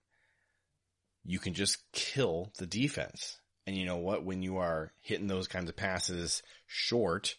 [1.25, 3.39] You can just kill the defense.
[3.67, 4.25] And you know what?
[4.25, 7.37] When you are hitting those kinds of passes short,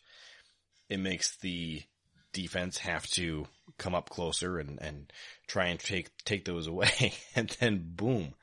[0.89, 1.83] it makes the
[2.33, 5.11] defense have to come up closer and, and
[5.47, 7.13] try and take, take those away.
[7.35, 8.33] and then boom,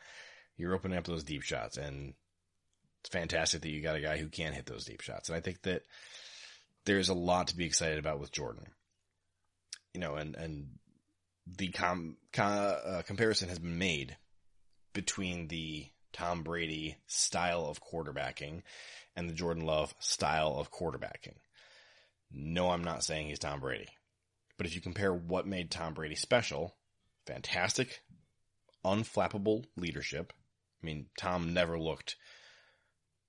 [0.56, 1.76] you're opening up those deep shots.
[1.76, 2.14] And
[3.00, 5.28] it's fantastic that you got a guy who can hit those deep shots.
[5.28, 5.82] And I think that
[6.84, 8.66] there's a lot to be excited about with Jordan.
[9.92, 10.66] You know, and, and
[11.46, 14.16] the com, com uh, comparison has been made
[14.92, 18.62] between the Tom Brady style of quarterbacking
[19.16, 21.34] and the Jordan Love style of quarterbacking.
[22.34, 23.88] No, I'm not saying he's Tom Brady.
[24.56, 26.74] But if you compare what made Tom Brady special,
[27.26, 28.02] fantastic,
[28.84, 30.32] unflappable leadership.
[30.82, 32.16] I mean, Tom never looked,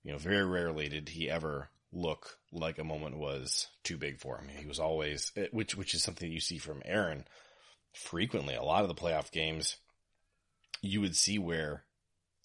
[0.03, 4.37] you know, very rarely did he ever look like a moment was too big for
[4.37, 4.49] him.
[4.49, 7.25] He was always, eh, which, which is something you see from Aaron
[7.93, 8.55] frequently.
[8.55, 9.77] A lot of the playoff games,
[10.81, 11.83] you would see where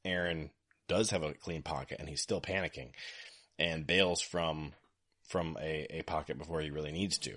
[0.05, 0.51] Aaron
[0.89, 2.91] does have a clean pocket and he's still panicking
[3.59, 4.73] and bails from
[5.31, 7.33] from a, a pocket before he really needs to.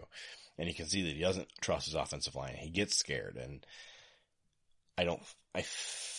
[0.58, 2.56] And you can see that he doesn't trust his offensive line.
[2.56, 3.66] He gets scared and
[4.98, 5.22] I don't,
[5.56, 5.64] I,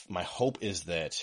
[0.08, 1.16] my hope is that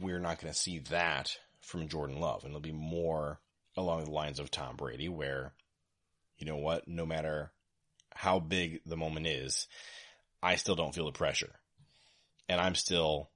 [0.00, 3.40] we're not going to see that from Jordan Love and it'll be more
[3.76, 5.52] along the lines of Tom Brady where,
[6.38, 7.50] you know what, no matter
[8.14, 9.66] how big the moment is,
[10.40, 11.54] I still don't feel the pressure
[12.48, 13.30] and I'm still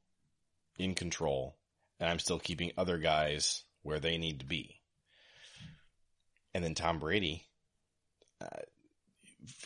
[0.78, 1.56] in control
[1.98, 4.81] and I'm still keeping other guys where they need to be.
[6.54, 7.46] And then Tom Brady,
[8.40, 8.62] uh,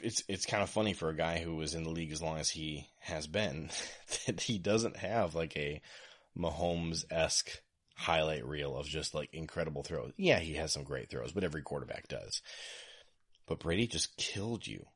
[0.03, 2.39] it's it's kind of funny for a guy who was in the league as long
[2.39, 3.71] as he has been
[4.27, 5.81] that he doesn't have like a
[6.37, 7.51] Mahomes esque
[7.95, 10.13] highlight reel of just like incredible throws.
[10.17, 12.43] Yeah, he has some great throws, but every quarterback does.
[13.47, 14.87] But Brady just killed you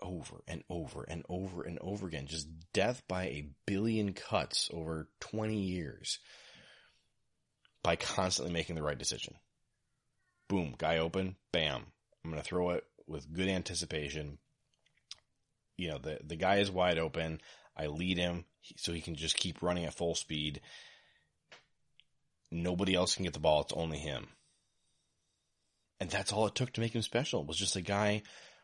[0.00, 2.26] over and over and over and over again.
[2.26, 6.18] Just death by a billion cuts over 20 years
[7.82, 9.34] by constantly making the right decision
[10.48, 11.84] boom, guy open, bam.
[12.24, 14.38] I'm going to throw it with good anticipation.
[15.76, 17.40] You know, the, the guy is wide open.
[17.76, 18.44] I lead him
[18.76, 20.60] so he can just keep running at full speed.
[22.50, 23.62] Nobody else can get the ball.
[23.62, 24.28] It's only him.
[26.00, 27.42] And that's all it took to make him special.
[27.42, 28.22] It was just a guy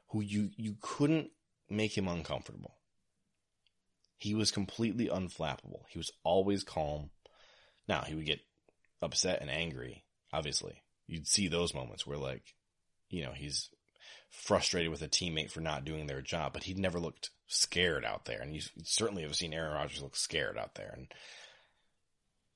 [0.09, 1.31] who you, you couldn't
[1.69, 2.77] make him uncomfortable.
[4.17, 5.83] He was completely unflappable.
[5.91, 7.11] He was always calm.
[7.89, 8.41] Now he would get
[9.03, 12.55] upset and angry, obviously you'd see those moments where like,
[13.09, 13.71] you know, he's
[14.31, 18.25] frustrated with a teammate for not doing their job, but he'd never looked scared out
[18.25, 18.41] there.
[18.41, 20.93] And you certainly have seen Aaron Rodgers look scared out there.
[20.97, 21.07] And,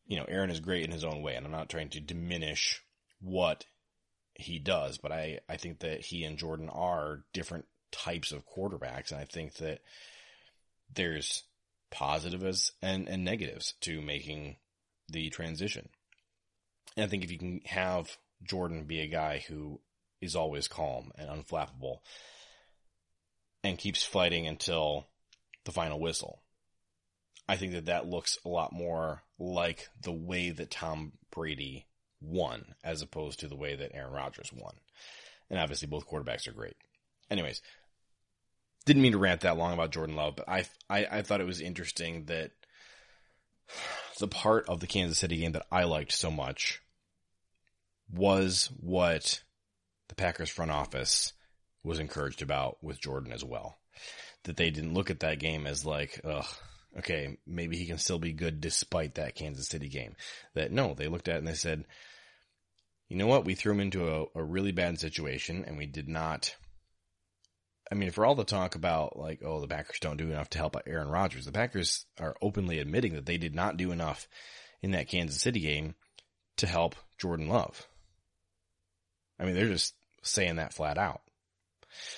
[0.06, 1.34] you know, Aaron is great in his own way.
[1.34, 2.82] And I'm not trying to diminish
[3.20, 3.64] what
[4.34, 9.10] he does, but I, I think that he and Jordan are different types of quarterbacks.
[9.12, 9.80] And I think that
[10.94, 11.44] there's
[11.90, 14.56] positives and, and negatives to making
[15.08, 15.88] the transition.
[16.96, 19.80] And I think if you can have Jordan be a guy who
[20.20, 21.98] is always calm and unflappable
[23.62, 25.06] and keeps fighting until
[25.64, 26.42] the final whistle.
[27.48, 31.86] I think that that looks a lot more like the way that Tom Brady
[32.20, 34.74] won as opposed to the way that Aaron Rodgers won.
[35.50, 36.76] And obviously both quarterbacks are great.
[37.30, 37.62] Anyways,
[38.84, 41.46] didn't mean to rant that long about Jordan Love, but I, I, I thought it
[41.46, 42.50] was interesting that
[44.18, 46.80] the part of the Kansas City game that I liked so much
[48.12, 49.42] was what
[50.08, 51.32] the Packers front office
[51.84, 53.78] was encouraged about with Jordan as well.
[54.44, 56.46] That they didn't look at that game as like, ugh,
[56.98, 60.16] okay, maybe he can still be good despite that Kansas City game.
[60.54, 61.84] That no, they looked at it and they said,
[63.08, 63.44] you know what?
[63.44, 66.54] We threw him into a, a really bad situation and we did not.
[67.90, 70.58] I mean, for all the talk about like, oh, the Packers don't do enough to
[70.58, 74.28] help Aaron Rodgers, the Packers are openly admitting that they did not do enough
[74.82, 75.94] in that Kansas City game
[76.58, 77.87] to help Jordan Love.
[79.38, 81.22] I mean, they're just saying that flat out.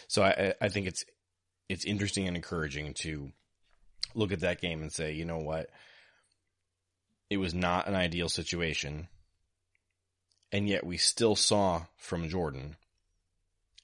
[0.08, 1.04] So I, I think it's,
[1.68, 3.30] it's interesting and encouraging to
[4.14, 5.70] look at that game and say, you know what?
[7.28, 9.08] It was not an ideal situation.
[10.50, 12.76] And yet we still saw from Jordan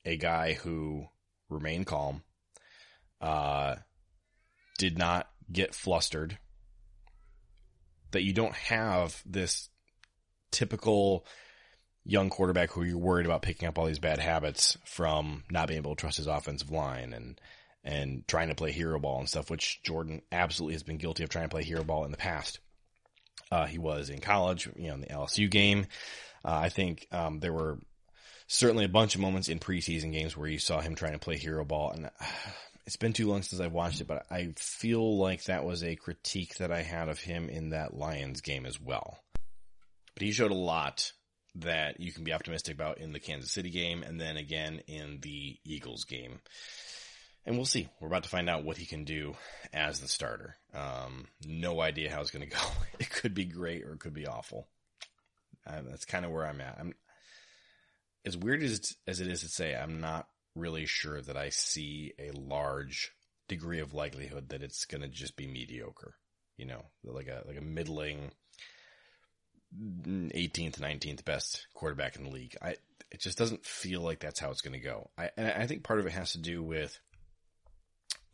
[0.04, 1.06] a guy who
[1.48, 2.22] remained calm,
[3.20, 3.76] uh,
[4.78, 6.38] did not get flustered,
[8.10, 9.68] that you don't have this
[10.50, 11.24] typical
[12.06, 15.78] young quarterback who you're worried about picking up all these bad habits from not being
[15.78, 17.40] able to trust his offensive line and
[17.82, 21.28] and trying to play hero ball and stuff, which Jordan absolutely has been guilty of
[21.28, 22.58] trying to play hero ball in the past.
[23.50, 25.86] Uh, he was in college, you know, in the LSU game.
[26.44, 27.78] Uh, I think um, there were
[28.48, 31.36] certainly a bunch of moments in preseason games where you saw him trying to play
[31.36, 32.10] hero ball, and uh,
[32.86, 35.94] it's been too long since I've watched it, but I feel like that was a
[35.94, 39.18] critique that I had of him in that Lions game as well.
[40.14, 41.12] But he showed a lot
[41.56, 45.20] that you can be optimistic about in the Kansas City game, and then again in
[45.20, 46.40] the Eagles game
[47.46, 47.88] and we'll see.
[48.00, 49.36] We're about to find out what he can do
[49.72, 50.56] as the starter.
[50.74, 52.62] Um, no idea how it's going to go.
[52.98, 54.66] It could be great or it could be awful.
[55.66, 56.76] Uh, that's kind of where I'm at.
[56.78, 56.94] I'm
[58.24, 59.74] as weird as as it is to say.
[59.74, 63.12] I'm not really sure that I see a large
[63.48, 66.14] degree of likelihood that it's going to just be mediocre.
[66.56, 68.30] You know, like a like a middling
[69.78, 72.56] 18th, 19th best quarterback in the league.
[72.62, 72.76] I
[73.10, 75.10] it just doesn't feel like that's how it's going to go.
[75.16, 76.98] I and I think part of it has to do with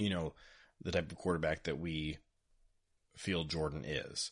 [0.03, 0.34] you know,
[0.82, 2.18] the type of quarterback that we
[3.16, 4.30] feel Jordan is.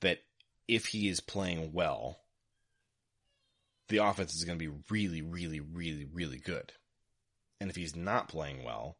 [0.00, 0.18] That
[0.66, 2.20] if he is playing well,
[3.88, 6.72] the offense is going to be really, really, really, really good.
[7.60, 8.96] And if he's not playing well,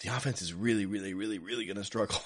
[0.00, 2.20] the offense is really, really, really, really going to struggle.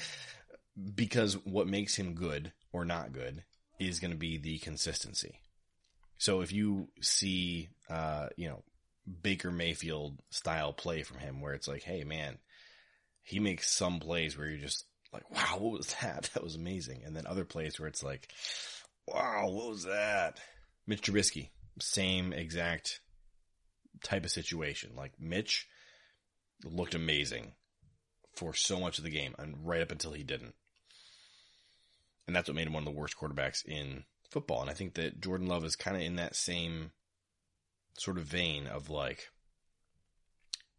[0.94, 3.44] because what makes him good or not good
[3.78, 5.40] is going to be the consistency.
[6.18, 8.62] So if you see, uh, you know,
[9.22, 12.38] Baker Mayfield style play from him where it's like, hey man,
[13.22, 16.30] he makes some plays where you're just like, wow, what was that?
[16.34, 17.02] That was amazing.
[17.04, 18.32] And then other plays where it's like,
[19.06, 20.38] wow, what was that?
[20.86, 21.50] Mitch Trubisky,
[21.80, 23.00] same exact
[24.02, 24.92] type of situation.
[24.96, 25.66] Like Mitch
[26.64, 27.52] looked amazing
[28.34, 30.54] for so much of the game and right up until he didn't.
[32.28, 34.60] And that's what made him one of the worst quarterbacks in football.
[34.60, 36.92] And I think that Jordan Love is kind of in that same
[37.98, 39.30] sort of vein of like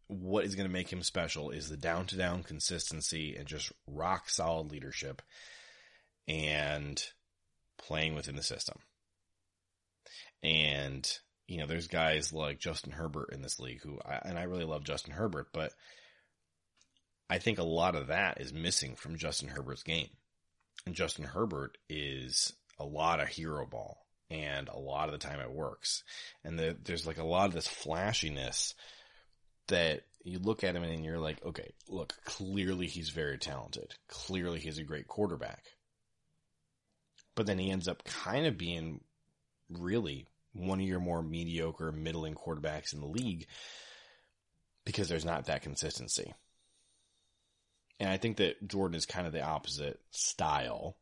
[0.06, 3.72] what is going to make him special is the down to down consistency and just
[3.88, 5.22] rock solid leadership
[6.28, 7.04] and
[7.78, 8.78] playing within the system.
[10.44, 11.10] And,
[11.48, 14.64] you know, there's guys like Justin Herbert in this league who, I, and I really
[14.64, 15.72] love Justin Herbert, but
[17.28, 20.10] I think a lot of that is missing from Justin Herbert's game.
[20.86, 25.40] And Justin Herbert is a lot of hero ball and a lot of the time
[25.40, 26.02] it works.
[26.44, 28.74] And the, there's like a lot of this flashiness
[29.68, 33.94] that you look at him and you're like, okay, look, clearly he's very talented.
[34.08, 35.64] Clearly he's a great quarterback.
[37.34, 39.00] But then he ends up kind of being
[39.70, 43.46] really one of your more mediocre middling quarterbacks in the league
[44.84, 46.34] because there's not that consistency.
[48.00, 50.96] And I think that Jordan is kind of the opposite style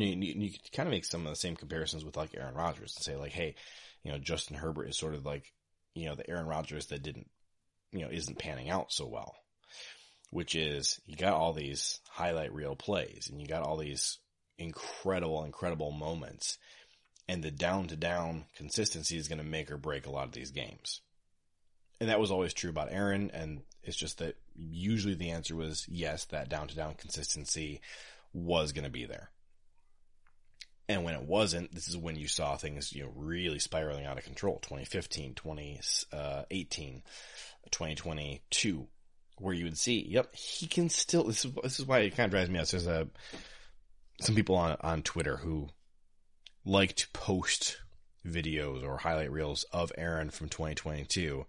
[0.00, 2.94] you you, you kind of make some of the same comparisons with like Aaron Rodgers
[2.96, 3.54] and say like, hey,
[4.02, 5.52] you know, Justin Herbert is sort of like,
[5.94, 7.28] you know, the Aaron Rodgers that didn't,
[7.92, 9.36] you know, isn't panning out so well,
[10.30, 14.18] which is you got all these highlight reel plays and you got all these
[14.58, 16.58] incredible, incredible moments
[17.28, 20.32] and the down to down consistency is going to make or break a lot of
[20.32, 21.00] these games.
[22.00, 23.30] And that was always true about Aaron.
[23.32, 27.80] And it's just that usually the answer was yes, that down to down consistency
[28.32, 29.30] was going to be there.
[30.88, 34.18] And when it wasn't, this is when you saw things, you know, really spiraling out
[34.18, 34.58] of control.
[34.62, 38.86] 2015, 2018, uh, 2022,
[39.38, 42.26] where you would see, yep, he can still, this is, this is why it kind
[42.26, 42.68] of drives me out.
[42.68, 43.08] There's a,
[44.20, 45.68] some people on, on Twitter who
[46.66, 47.78] like to post
[48.26, 51.46] videos or highlight reels of Aaron from 2022,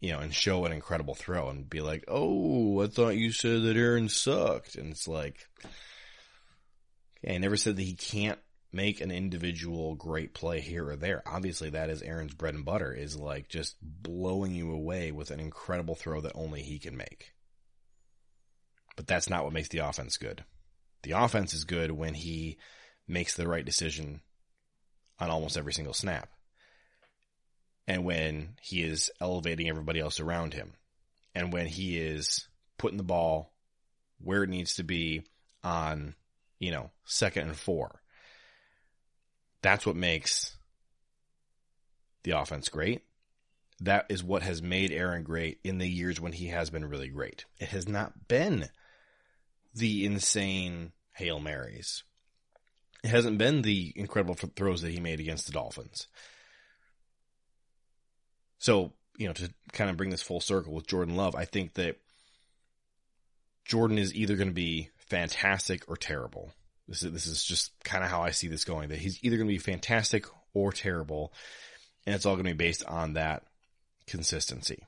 [0.00, 3.62] you know, and show an incredible throw and be like, Oh, I thought you said
[3.62, 4.74] that Aaron sucked.
[4.76, 5.48] And it's like,
[7.24, 8.38] okay, I never said that he can't
[8.72, 11.22] make an individual great play here or there.
[11.26, 15.40] Obviously that is Aaron's bread and butter is like just blowing you away with an
[15.40, 17.32] incredible throw that only he can make.
[18.96, 20.44] But that's not what makes the offense good.
[21.02, 22.58] The offense is good when he
[23.06, 24.20] makes the right decision
[25.18, 26.28] on almost every single snap.
[27.86, 30.72] And when he is elevating everybody else around him.
[31.34, 33.52] And when he is putting the ball
[34.18, 35.22] where it needs to be
[35.62, 36.14] on,
[36.58, 38.00] you know, second and four.
[39.62, 40.56] That's what makes
[42.22, 43.02] the offense great.
[43.80, 47.08] That is what has made Aaron great in the years when he has been really
[47.08, 47.44] great.
[47.58, 48.68] It has not been
[49.74, 52.02] the insane Hail Marys.
[53.04, 56.08] It hasn't been the incredible throws that he made against the Dolphins.
[58.58, 61.74] So, you know, to kind of bring this full circle with Jordan Love, I think
[61.74, 61.96] that
[63.64, 66.52] Jordan is either going to be fantastic or terrible.
[66.88, 69.36] This is, this is just kind of how I see this going, that he's either
[69.36, 71.32] going to be fantastic or terrible.
[72.06, 73.42] And it's all going to be based on that
[74.06, 74.84] consistency.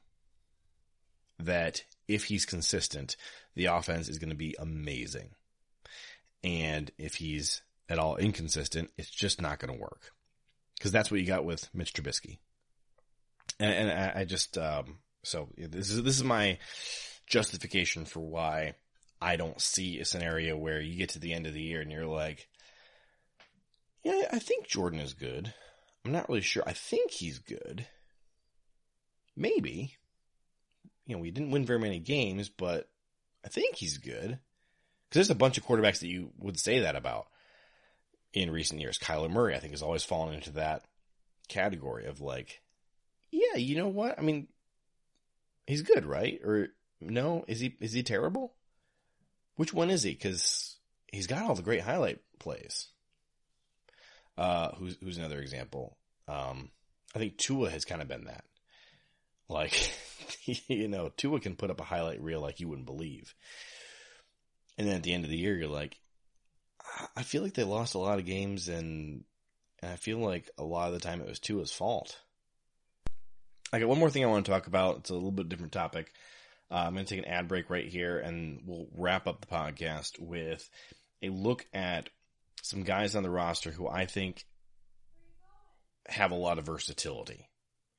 [1.41, 3.17] That if he's consistent,
[3.55, 5.31] the offense is going to be amazing.
[6.45, 10.13] And if he's at all inconsistent, it's just not going to work.
[10.81, 12.39] Cause that's what you got with Mitch Trubisky.
[13.61, 16.59] And, and I, I just, um, so this is, this is my
[17.27, 18.75] justification for why
[19.21, 21.91] I don't see a scenario where you get to the end of the year and
[21.91, 22.49] you're like,
[24.05, 25.53] yeah, I think Jordan is good.
[26.05, 26.63] I'm not really sure.
[26.67, 27.87] I think he's good.
[29.37, 29.97] Maybe.
[31.05, 32.89] You know, we didn't win very many games, but
[33.45, 34.39] I think he's good.
[35.09, 37.27] Because there's a bunch of quarterbacks that you would say that about
[38.33, 38.99] in recent years.
[38.99, 40.85] Kyler Murray, I think, has always fallen into that
[41.49, 42.61] category of like,
[43.31, 44.19] yeah, you know what?
[44.19, 44.49] I mean,
[45.67, 46.41] he's good, right?
[46.45, 46.69] Or
[47.01, 48.55] no, is he is he terrible?
[49.57, 50.13] Which one is he?
[50.13, 50.77] Because
[51.13, 52.89] he's got all the great highlight plays.
[54.37, 55.97] Uh, who's who's another example?
[56.29, 56.71] Um,
[57.15, 58.45] I think Tua has kind of been that.
[59.49, 59.93] Like,
[60.69, 63.35] you know, Tua can put up a highlight reel like you wouldn't believe.
[64.77, 65.99] And then at the end of the year, you're like,
[67.17, 69.25] I feel like they lost a lot of games, and,
[69.83, 72.21] and I feel like a lot of the time it was Tua's fault.
[73.73, 74.99] I got one more thing I want to talk about.
[74.99, 76.13] It's a little bit different topic.
[76.71, 79.47] Uh, I'm going to take an ad break right here, and we'll wrap up the
[79.47, 80.69] podcast with
[81.23, 82.09] a look at
[82.63, 84.45] some guys on the roster who I think
[86.09, 87.49] have a lot of versatility.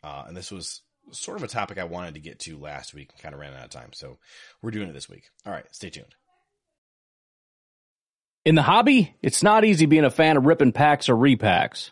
[0.03, 3.11] Uh, and this was sort of a topic I wanted to get to last week
[3.11, 3.93] and kind of ran out of time.
[3.93, 4.17] So
[4.61, 5.23] we're doing it this week.
[5.45, 6.15] All right, stay tuned.
[8.45, 11.91] In the hobby, it's not easy being a fan of ripping packs or repacks.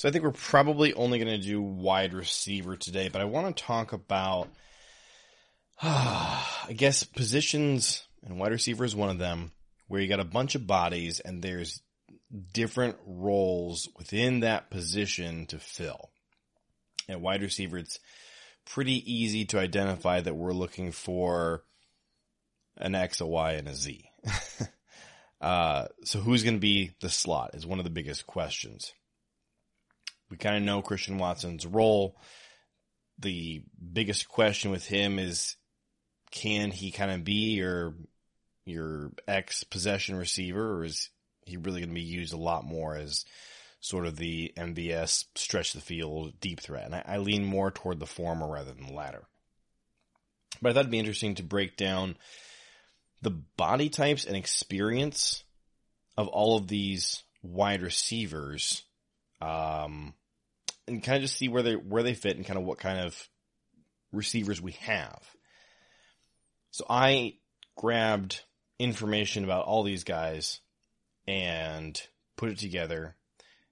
[0.00, 3.54] So I think we're probably only going to do wide receiver today, but I want
[3.54, 4.48] to talk about,
[5.82, 9.52] uh, I guess, positions, and wide receiver is one of them,
[9.88, 11.82] where you got a bunch of bodies and there's
[12.54, 16.08] different roles within that position to fill.
[17.06, 18.00] At wide receiver, it's
[18.64, 21.62] pretty easy to identify that we're looking for
[22.78, 24.02] an X, a Y, and a Z.
[25.42, 28.94] uh, so who's going to be the slot is one of the biggest questions.
[30.30, 32.16] We kind of know Christian Watson's role.
[33.18, 33.62] The
[33.92, 35.56] biggest question with him is,
[36.30, 37.94] can he kind of be your,
[38.64, 41.10] your X possession receiver or is
[41.44, 43.24] he really going to be used a lot more as
[43.80, 46.86] sort of the MVS stretch the field deep threat?
[46.86, 49.24] And I, I lean more toward the former rather than the latter.
[50.62, 52.16] But I thought it'd be interesting to break down
[53.22, 55.44] the body types and experience
[56.16, 58.82] of all of these wide receivers,
[59.40, 60.14] um,
[60.90, 63.00] and kind of just see where they where they fit and kind of what kind
[63.00, 63.28] of
[64.12, 65.22] receivers we have.
[66.70, 67.34] So I
[67.76, 68.42] grabbed
[68.78, 70.60] information about all these guys
[71.26, 72.00] and
[72.36, 73.16] put it together,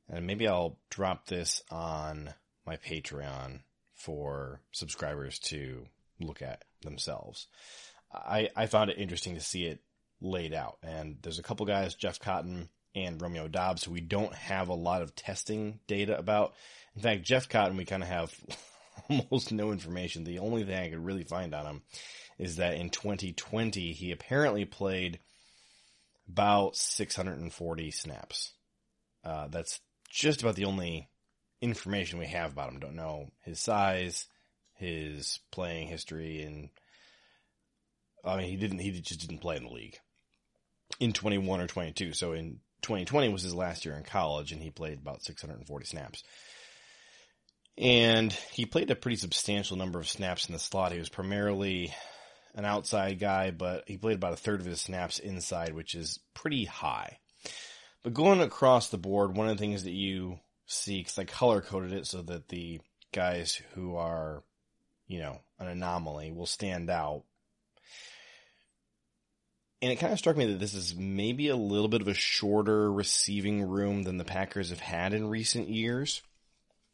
[0.08, 2.34] and maybe I'll drop this on
[2.66, 3.60] my Patreon
[3.94, 5.86] for subscribers to
[6.20, 7.48] look at themselves.
[8.12, 9.80] I, I found it interesting to see it
[10.20, 10.78] laid out.
[10.82, 14.74] And there's a couple guys, Jeff Cotton and Romeo Doubs, who we don't have a
[14.74, 16.54] lot of testing data about.
[16.96, 18.34] In fact, Jeff Cotton, we kind of have
[19.08, 20.24] almost no information.
[20.24, 21.82] The only thing I could really find on him
[22.38, 25.18] is that in 2020, he apparently played
[26.28, 28.52] about 640 snaps.
[29.24, 29.80] Uh, that's
[30.10, 31.08] just about the only
[31.60, 32.80] information we have about him.
[32.80, 34.26] Don't know his size,
[34.74, 36.70] his playing history, and
[38.24, 39.98] I mean, he didn't, he just didn't play in the league
[41.00, 42.12] in 21 or 22.
[42.12, 46.22] So in 2020 was his last year in college and he played about 640 snaps.
[47.76, 50.92] And he played a pretty substantial number of snaps in the slot.
[50.92, 51.94] He was primarily
[52.54, 56.18] an outside guy, but he played about a third of his snaps inside, which is
[56.34, 57.18] pretty high.
[58.02, 61.60] But going across the board, one of the things that you see, because I color
[61.60, 62.80] coded it so that the
[63.12, 64.42] guys who are,
[65.06, 67.24] you know, an anomaly will stand out
[69.80, 72.14] and it kind of struck me that this is maybe a little bit of a
[72.14, 76.22] shorter receiving room than the Packers have had in recent years.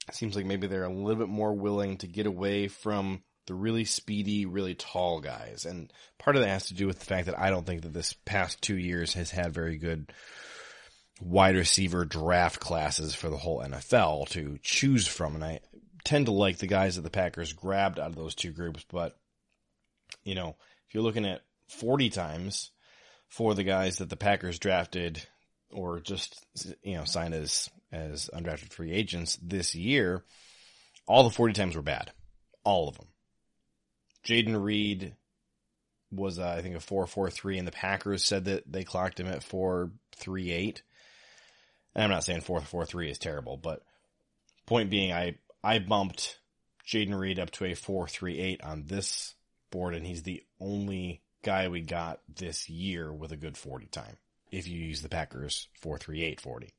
[0.09, 3.55] It seems like maybe they're a little bit more willing to get away from the
[3.55, 5.65] really speedy, really tall guys.
[5.65, 7.95] And part of that has to do with the fact that I don't think that
[7.95, 10.13] this past two years has had very good
[11.21, 15.35] wide receiver draft classes for the whole NFL to choose from.
[15.35, 15.61] And I
[16.05, 18.85] tend to like the guys that the Packers grabbed out of those two groups.
[18.91, 19.17] But,
[20.23, 20.57] you know,
[20.89, 22.71] if you're looking at 40 times
[23.35, 25.21] for the guys that the Packers drafted
[25.73, 26.47] or just
[26.85, 30.23] you know signed as as undrafted free agents this year,
[31.07, 32.13] all the 40 times were bad.
[32.63, 33.09] All of them.
[34.25, 35.17] Jayden Reed
[36.13, 39.41] was uh, I think a 4.43 and the Packers said that they clocked him at
[39.41, 40.83] 4.38.
[41.97, 43.83] And I'm not saying 4.43 is terrible, but
[44.65, 46.39] point being I I bumped
[46.87, 49.35] Jayden Reed up to a 4.38 on this
[49.73, 54.17] board and he's the only guy we got this year with a good 40 time.
[54.51, 56.71] If you use the Packers 438 40.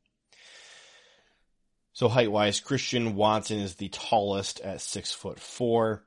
[1.94, 6.04] So height wise, Christian Watson is the tallest at six foot four.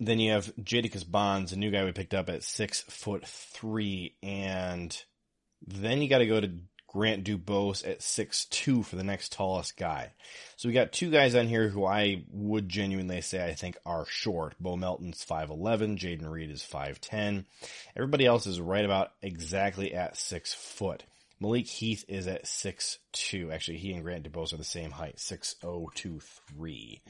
[0.00, 4.16] Then you have Jadakiss Bonds, a new guy we picked up at six foot three,
[4.24, 5.00] and
[5.64, 6.50] then you got to go to
[6.92, 10.12] Grant Dubose at six two for the next tallest guy.
[10.56, 14.04] So we got two guys on here who I would genuinely say I think are
[14.06, 14.54] short.
[14.60, 17.46] Bo Melton's 5'11, Jayden Reed is 5'10.
[17.96, 21.04] Everybody else is right about exactly at six foot.
[21.40, 23.50] Malik Heath is at six two.
[23.50, 27.02] Actually, he and Grant Dubose are the same height, six oh two three.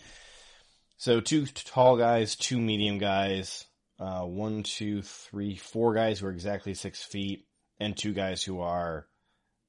[0.97, 3.67] So two tall guys, two medium guys,
[3.99, 7.47] uh, one, two, three, four guys who are exactly six feet,
[7.79, 9.07] and two guys who are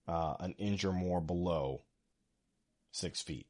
[0.07, 1.81] uh, an inch or more below
[2.91, 3.47] six feet.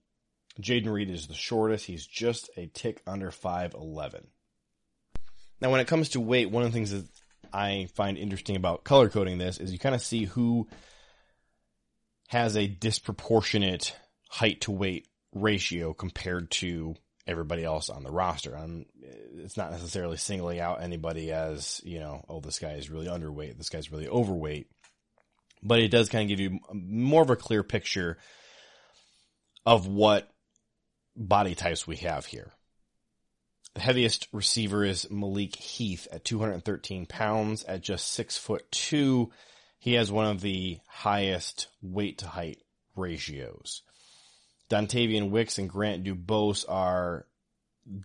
[0.61, 1.85] Jayden Reed is the shortest.
[1.85, 4.25] He's just a tick under 5'11.
[5.59, 7.05] Now, when it comes to weight, one of the things that
[7.51, 10.67] I find interesting about color coding this is you kind of see who
[12.27, 13.95] has a disproportionate
[14.29, 16.95] height to weight ratio compared to
[17.25, 18.53] everybody else on the roster.
[18.55, 18.85] And
[19.37, 23.57] it's not necessarily singling out anybody as, you know, oh, this guy is really underweight,
[23.57, 24.67] this guy's really overweight
[25.63, 28.17] but it does kind of give you more of a clear picture
[29.65, 30.29] of what
[31.15, 32.51] body types we have here.
[33.75, 39.31] The heaviest receiver is Malik Heath at 213 pounds at just six foot two.
[39.79, 42.59] He has one of the highest weight to height
[42.95, 43.81] ratios.
[44.69, 47.25] Dontayvion Wicks and Grant Dubose are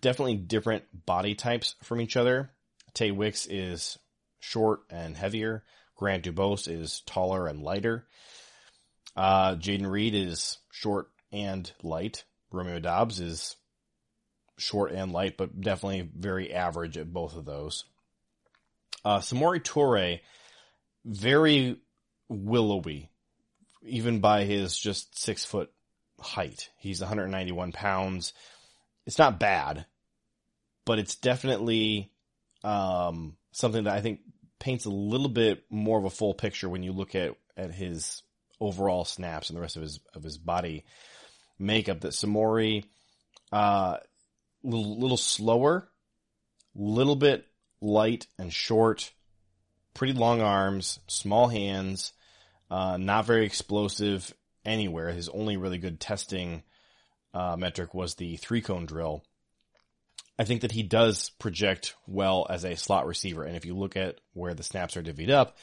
[0.00, 2.50] definitely different body types from each other.
[2.94, 3.98] Tay Wicks is
[4.40, 5.64] short and heavier.
[5.98, 8.06] Grant Dubose is taller and lighter.
[9.16, 12.24] Uh, Jayden Reed is short and light.
[12.52, 13.56] Romeo Doubs is
[14.56, 17.84] short and light, but definitely very average at both of those.
[19.04, 20.20] Uh, Samori Toure,
[21.04, 21.76] very
[22.28, 23.10] willowy,
[23.82, 25.70] even by his just six foot
[26.20, 26.70] height.
[26.78, 28.32] He's 191 pounds.
[29.04, 29.84] It's not bad,
[30.84, 32.12] but it's definitely
[32.62, 34.20] um, something that I think
[34.58, 38.22] paints a little bit more of a full picture when you look at, at his
[38.60, 40.84] overall snaps and the rest of his of his body
[41.58, 42.00] makeup.
[42.00, 42.84] That Samori,
[43.52, 43.98] uh,
[44.62, 45.88] little little slower,
[46.74, 47.46] little bit
[47.80, 49.12] light and short,
[49.94, 52.12] pretty long arms, small hands,
[52.70, 54.32] uh, not very explosive
[54.64, 55.10] anywhere.
[55.10, 56.62] His only really good testing
[57.34, 59.24] uh, metric was the three cone drill.
[60.38, 63.42] I think that he does project well as a slot receiver.
[63.42, 65.56] And if you look at where the snaps are divvied up,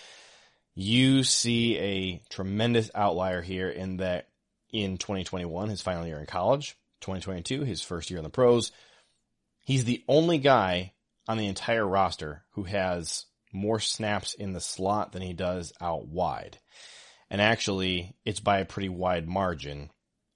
[0.73, 4.27] you see a tremendous outlier here in that
[4.71, 8.73] in 2021, his final year in college, 2022, his first year in the pros,
[9.61, 10.91] he's the only guy
[11.27, 16.07] on the entire roster who has more snaps in the slot than he does out
[16.07, 16.59] wide.
[17.29, 19.89] And actually, it's by a pretty wide margin.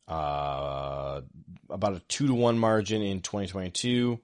[0.09, 1.21] Uh,
[1.69, 4.19] about a two to one margin in 2022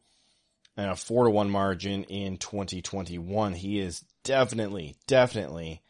[0.77, 3.53] and a four to one margin in 2021.
[3.53, 5.81] He is definitely, definitely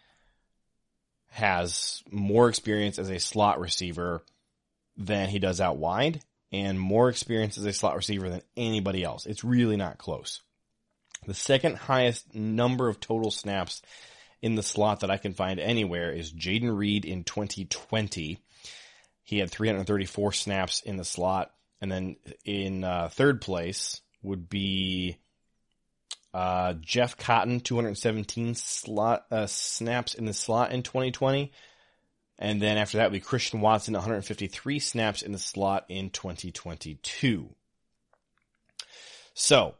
[1.29, 4.21] has more experience as a slot receiver
[4.97, 6.21] than he does out wide
[6.51, 9.25] and more experience as a slot receiver than anybody else.
[9.25, 10.41] It's really not close.
[11.25, 13.81] The second highest number of total snaps
[14.41, 18.39] in the slot that I can find anywhere is Jayden Reed in 2020.
[19.25, 21.51] He had 334 snaps in the slot.
[21.81, 22.15] And then
[22.45, 25.17] in uh, third place would be
[26.33, 31.51] uh, Jeff Cotton, 217 slot uh, snaps in the slot in 2020.
[32.37, 37.49] And then after that would be Christian Watson, 153 snaps in the slot in 2022.
[39.33, 39.75] So,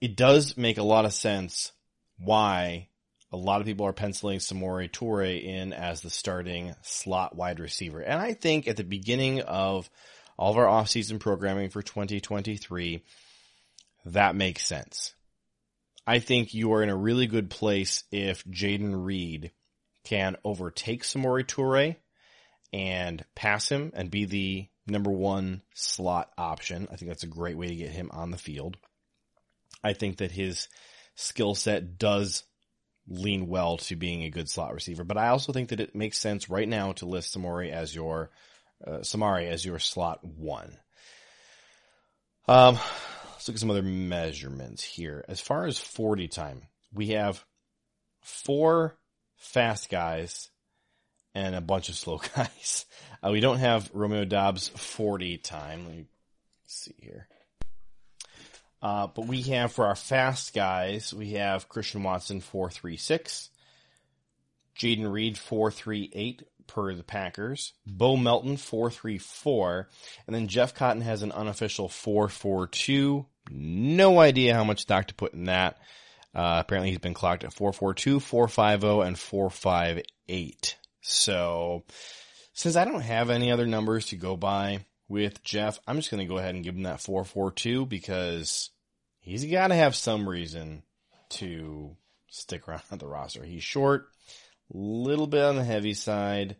[0.00, 1.72] it does make a lot of sense
[2.18, 2.88] why
[3.30, 8.00] a lot of people are penciling Samori Toure in as the starting slot wide receiver.
[8.00, 9.90] And I think at the beginning of
[10.38, 13.02] all of our offseason programming for 2023,
[14.06, 15.14] that makes sense.
[16.06, 19.52] I think you are in a really good place if Jayden Reed
[20.04, 21.96] can overtake Samori Toure
[22.72, 26.88] and pass him and be the number one slot option.
[26.90, 28.78] I think that's a great way to get him on the field.
[29.84, 30.68] I think that his
[31.14, 32.44] skill set does
[33.08, 36.18] lean well to being a good slot receiver, but I also think that it makes
[36.18, 38.30] sense right now to list Samori as your
[38.86, 40.76] uh, Samari as your slot one.
[42.46, 42.78] Um,
[43.32, 45.24] let's look at some other measurements here.
[45.28, 47.44] As far as 40 time, we have
[48.22, 48.96] four
[49.36, 50.48] fast guys
[51.34, 52.86] and a bunch of slow guys.
[53.22, 55.86] Uh, we don't have Romeo Doubs 40 time.
[55.86, 56.04] Let me
[56.66, 57.28] see here.
[58.80, 63.50] Uh, but we have for our fast guys, we have Christian Watson 436,
[64.78, 69.88] Jayden Reed 438 per the Packers, Bo Melton 434,
[70.26, 75.34] and then Jeff Cotton has an unofficial 442 no idea how much stock to put
[75.34, 75.78] in that.
[76.34, 80.76] Uh, apparently he's been clocked at 442, 450, and 458.
[81.00, 81.84] So,
[82.52, 86.20] since I don't have any other numbers to go by with Jeff, I'm just going
[86.26, 88.70] to go ahead and give him that 442 because
[89.20, 90.82] he's got to have some reason
[91.30, 91.96] to
[92.28, 93.44] stick around the roster.
[93.44, 94.08] He's short,
[94.72, 96.56] little bit on the heavy side,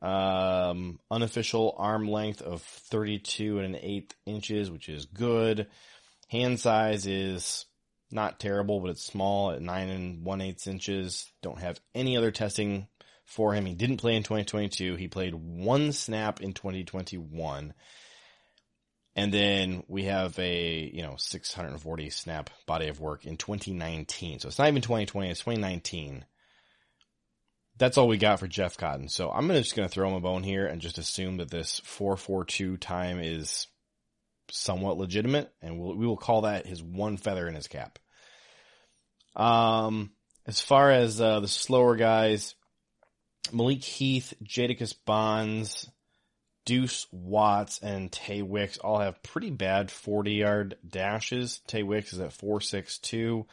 [0.00, 5.66] um, unofficial arm length of 32 and an eighth inches, which is good.
[6.28, 7.66] Hand size is
[8.10, 11.30] not terrible, but it's small at nine and one eighths inches.
[11.42, 12.86] Don't have any other testing
[13.30, 13.64] for him.
[13.64, 14.96] He didn't play in 2022.
[14.96, 17.72] He played one snap in 2021.
[19.14, 24.40] And then we have a, you know, 640 snap body of work in 2019.
[24.40, 26.24] So it's not even 2020, it's 2019.
[27.78, 29.08] That's all we got for Jeff Cotton.
[29.08, 31.80] So I'm just going to throw him a bone here and just assume that this
[31.84, 33.68] 442 time is
[34.50, 37.98] somewhat legitimate, and we'll, we will call that his one feather in his cap.
[39.36, 40.10] Um,
[40.46, 42.54] as far as uh, the slower guys,
[43.52, 45.88] Malik Heath, Jadakiss Bonds,
[46.64, 51.60] Deuce Watts, and Tay Wicks all have pretty bad 40 yard dashes.
[51.66, 53.46] Tay Wicks is at 462.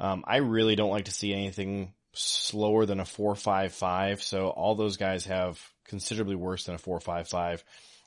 [0.00, 4.96] Um, I really don't like to see anything slower than a 455, so all those
[4.96, 7.64] guys have considerably worse than a 455.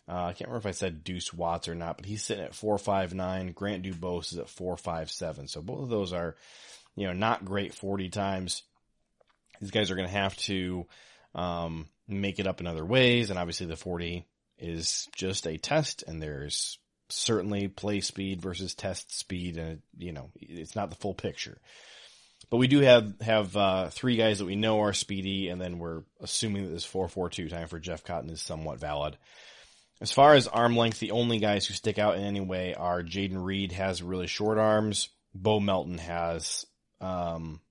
[0.08, 2.56] Uh, I can't remember if I said Deuce Watts or not, but he's sitting at
[2.56, 3.54] 459.
[3.54, 5.48] Grant Dubose is at 457.
[5.48, 6.36] So both of those are,
[6.96, 8.64] you know, not great 40 times.
[9.62, 10.88] These guys are going to have to,
[11.36, 13.30] um, make it up in other ways.
[13.30, 14.26] And obviously the 40
[14.58, 16.78] is just a test and there's
[17.10, 19.58] certainly play speed versus test speed.
[19.58, 21.58] And, you know, it's not the full picture.
[22.50, 25.50] But we do have, have, uh, three guys that we know are speedy.
[25.50, 29.18] And then we're assuming that this 442 time for Jeff Cotton is somewhat valid.
[30.02, 33.04] As far as arm length, the only guys who stick out in any way are
[33.04, 35.10] Jayden Reed has really short arms.
[35.36, 36.66] Bo Melton has
[37.00, 37.62] um,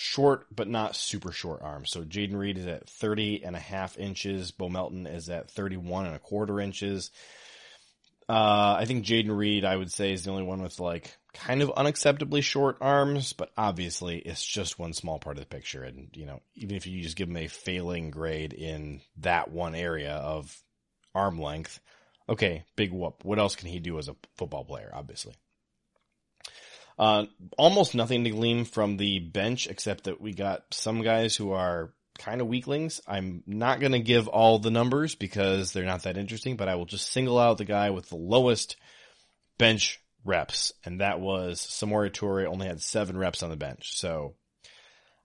[0.00, 1.90] short but not super short arms.
[1.90, 4.50] So Jayden Reed is at 30 and a half inches.
[4.50, 7.10] Bo Melton is at 31 and a quarter inches.
[8.26, 11.60] Uh, I think Jayden Reed, I would say, is the only one with like kind
[11.60, 15.82] of unacceptably short arms, but obviously it's just one small part of the picture.
[15.82, 19.74] And, you know, even if you just give him a failing grade in that one
[19.74, 20.56] area of
[21.14, 21.78] arm length,
[22.26, 23.22] okay, big whoop.
[23.22, 25.34] What else can he do as a football player, obviously?
[27.00, 27.24] Uh,
[27.56, 31.94] almost nothing to glean from the bench except that we got some guys who are
[32.18, 33.00] kind of weaklings.
[33.08, 36.74] I'm not going to give all the numbers because they're not that interesting, but I
[36.74, 38.76] will just single out the guy with the lowest
[39.56, 43.98] bench reps, and that was Samori Toure only had seven reps on the bench.
[43.98, 44.34] So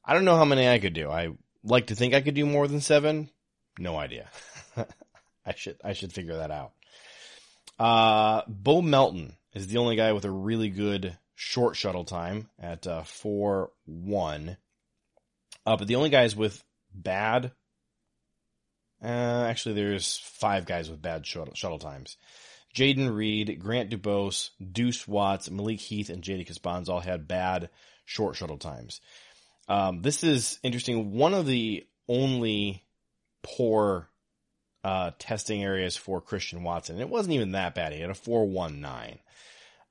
[0.06, 1.10] I don't know how many I could do.
[1.10, 3.30] I like to think I could do more than seven.
[3.78, 4.30] No idea.
[5.46, 6.72] I should I should figure that out.
[7.78, 12.88] Uh, Bo Melton is the only guy with a really good short shuttle time at
[12.88, 14.58] uh, four one.
[15.66, 16.64] Uh, but the only guys with
[16.94, 17.52] bad.
[19.04, 22.18] Uh, actually, there's five guys with bad shuttle, shuttle times.
[22.76, 27.70] Jayden Reed, Grant Dubose, Deuce Watts, Malik Heath, and Jadakiss Bonds all had bad
[28.06, 29.02] short shuttle times.
[29.68, 31.14] Um, this is interesting.
[31.14, 32.84] One of the only
[33.44, 34.10] poor
[34.84, 37.00] uh, testing areas for Christian Watson.
[37.00, 37.94] It wasn't even that bad.
[37.94, 39.20] He had a 419.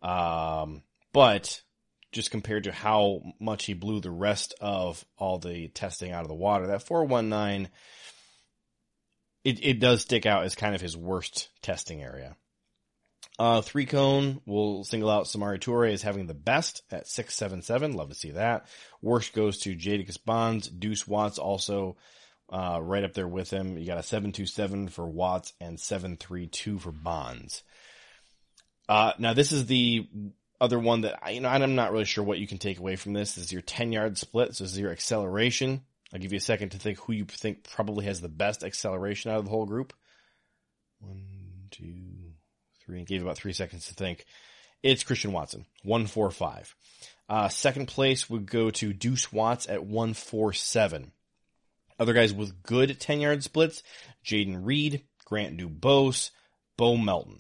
[0.03, 0.83] Um,
[1.15, 1.63] but
[2.13, 6.29] just compared to how much he blew the rest of all the testing out of
[6.29, 6.67] the water.
[6.67, 7.71] That 419,
[9.45, 12.37] it, it does stick out as kind of his worst testing area.
[13.39, 17.95] Uh, three cone will single out Samori Toure as having the best at 677.
[17.95, 18.67] Love to see that.
[19.01, 20.69] Worst goes to Jadakiss Bonds.
[20.69, 21.97] Deuce Watts also,
[22.49, 23.79] uh, right up there with him.
[23.79, 27.63] You got a 727 for Watts and 732 for Bonds.
[28.89, 30.07] Uh, now this is the
[30.61, 32.97] other one that I, you know, I'm not really sure what you can take away
[32.97, 34.55] from this is your 10 yard split.
[34.55, 35.83] So this is your acceleration.
[36.13, 39.31] I'll give you a second to think who you think probably has the best acceleration
[39.31, 39.93] out of the whole group.
[41.01, 42.33] One, two,
[42.85, 43.05] three.
[43.05, 44.25] Gave about three seconds to think.
[44.83, 46.77] It's Christian Watson, 145.
[47.29, 51.11] Uh, second place would go to Deuce Watts at 147.
[51.99, 53.83] Other guys with good 10 yard splits,
[54.25, 56.31] Jayden Reed, Grant Dubose,
[56.77, 57.39] Bo Melton.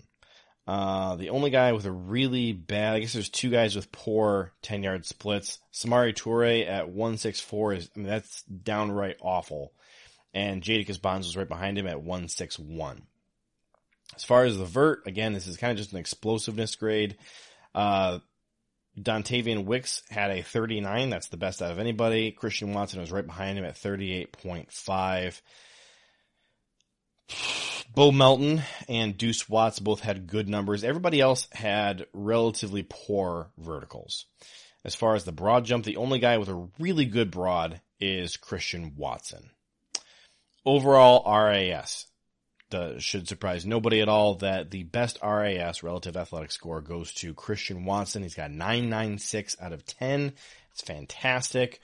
[0.66, 4.52] Uh, the only guy with a really bad, I guess there's two guys with poor
[4.62, 5.58] 10 yard splits.
[5.72, 9.72] Samari Toure at 164 is, I mean, that's downright awful.
[10.32, 13.02] And Jadakiss Bonds was right behind him at 161.
[14.16, 17.16] As far as the vert, again, this is kind of just an explosiveness grade.
[17.74, 18.20] Uh,
[18.98, 21.10] Dontayvion Wicks had a 39.
[21.10, 22.30] That's the best out of anybody.
[22.30, 25.40] Christian Watson was right behind him at 38.5.
[27.94, 30.82] Bo Melton and Deuce Watts both had good numbers.
[30.82, 34.26] Everybody else had relatively poor verticals.
[34.84, 38.36] As far as the broad jump, the only guy with a really good broad is
[38.36, 39.50] Christian Watson.
[40.66, 42.06] Overall RAS.
[42.70, 47.32] The, should surprise nobody at all that the best RAS relative athletic score goes to
[47.32, 48.22] Christian Watson.
[48.22, 50.32] He's got 996 out of 10.
[50.72, 51.80] It's fantastic.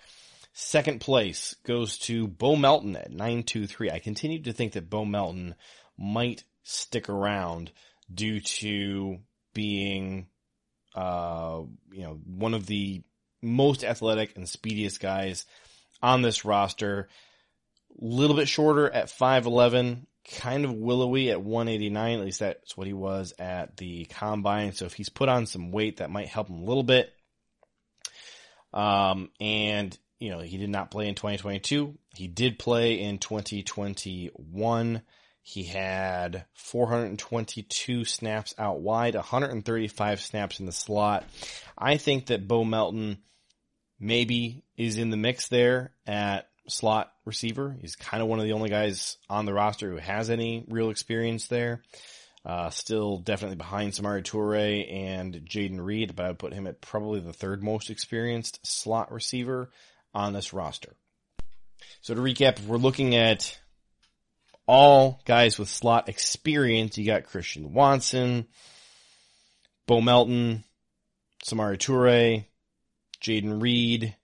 [0.53, 3.91] Second place goes to Bo Melton at 923.
[3.91, 5.55] I continue to think that Bo Melton
[6.01, 7.71] might stick around
[8.13, 9.19] due to
[9.55, 10.27] being,
[10.95, 13.03] uh, you know, one of the
[13.43, 15.47] most athletic and speediest guys
[16.03, 17.09] on this roster.
[18.01, 20.07] A little bit shorter at 5'11,
[20.41, 22.19] kind of willowy at 189.
[22.19, 24.73] At least that's what he was at the combine.
[24.73, 27.13] So if he's put on some weight, that might help him a little bit.
[28.73, 31.99] Um, and you know, he did not play in 2022.
[32.15, 35.03] He did play in 2021.
[35.51, 41.25] He had 422 snaps out wide, 135 snaps in the slot.
[41.77, 43.19] I think that Bo Melton
[43.99, 47.77] maybe is in the mix there at slot receiver.
[47.81, 50.91] He's kind of one of the only guys on the roster who has any real
[50.91, 51.83] experience there.
[52.45, 56.81] Uh, still definitely behind Samari Toure and Jayden Reed, but I would put him at
[56.81, 59.73] probably the third most experienced slot receiver
[60.15, 60.95] on this roster.
[62.03, 63.59] So to recap, if we're looking at
[64.71, 68.47] all guys with slot experience, you got Christian Watson,
[69.89, 70.63] Bo Melton,
[71.45, 72.45] Samori Toure,
[73.21, 74.15] Jayden Reed,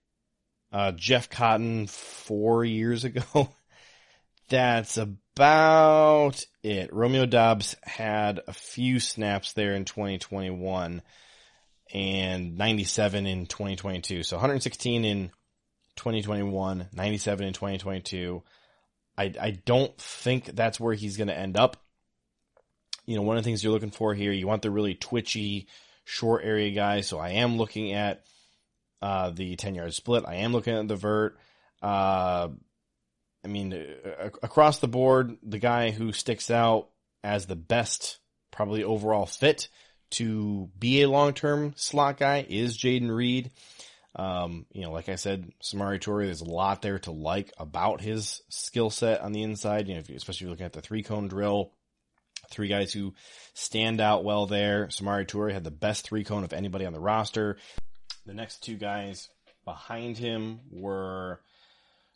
[0.71, 3.49] uh, Jeff Cotton four years ago.
[4.49, 6.93] That's about it.
[6.93, 11.01] Romeo Doubs had a few snaps there in 2021
[11.93, 14.23] and 97 in 2022.
[14.23, 15.31] So 116 in
[15.97, 18.43] 2021, 97 in 2022.
[19.17, 21.77] I, I don't think that's where he's going to end up.
[23.05, 25.67] You know, one of the things you're looking for here, you want the really twitchy,
[26.03, 27.01] short area guy.
[27.01, 28.23] So I am looking at
[29.01, 30.25] uh, the 10 yard split.
[30.27, 31.37] I am looking at the vert.
[31.81, 32.49] Uh,
[33.43, 33.73] I mean,
[34.43, 36.89] across the board, the guy who sticks out
[37.23, 38.19] as the best
[38.51, 39.69] probably overall fit
[40.09, 43.51] to be a long-term slot guy is Jayden Reed.
[44.17, 48.01] Um, you know, like I said, Samari Toure, there's a lot there to like about
[48.01, 49.87] his skill set on the inside.
[49.87, 51.71] You know, if you, especially if you're looking at the three cone drill,
[52.49, 53.13] three guys who
[53.53, 54.87] stand out well there.
[54.87, 57.57] Samari Toure had the best three cone of anybody on the roster.
[58.25, 59.29] The next two guys
[59.65, 61.41] behind him were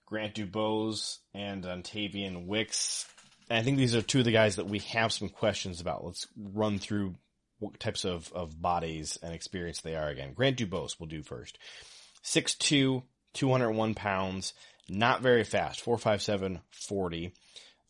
[0.08, 3.08] Grant Dubose and Dontayvion Wicks.
[3.50, 6.04] And I think these are two of the guys that we have some questions about.
[6.04, 7.16] Let's run through
[7.60, 10.34] what types of, of bodies and experience they are again.
[10.34, 11.60] Grant Dubose we'll do first.
[12.24, 13.04] 6'2",
[13.34, 14.54] 201 pounds,
[14.90, 17.34] not very fast, 4'5'7", 40.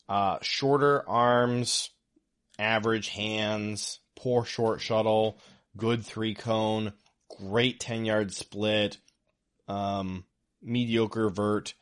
[0.07, 1.89] Uh, shorter arms,
[2.59, 5.37] average hands, poor short shuttle,
[5.77, 6.93] good three cone,
[7.39, 8.97] great 10 yard split,
[9.67, 10.25] um,
[10.61, 11.73] mediocre vert,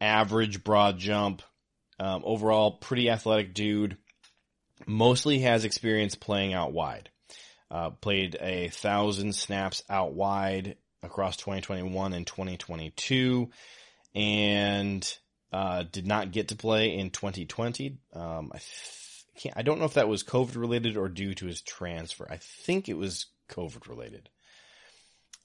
[0.00, 1.42] average broad jump,
[1.98, 3.96] um, overall pretty athletic dude.
[4.86, 7.10] Mostly has experience playing out wide.
[7.74, 13.50] Uh, played a thousand snaps out wide across 2021 and 2022
[14.14, 15.18] and
[15.52, 17.98] uh, did not get to play in 2020.
[18.12, 18.60] Um, I
[19.36, 22.28] can't, I don't know if that was COVID related or due to his transfer.
[22.30, 24.30] I think it was COVID related.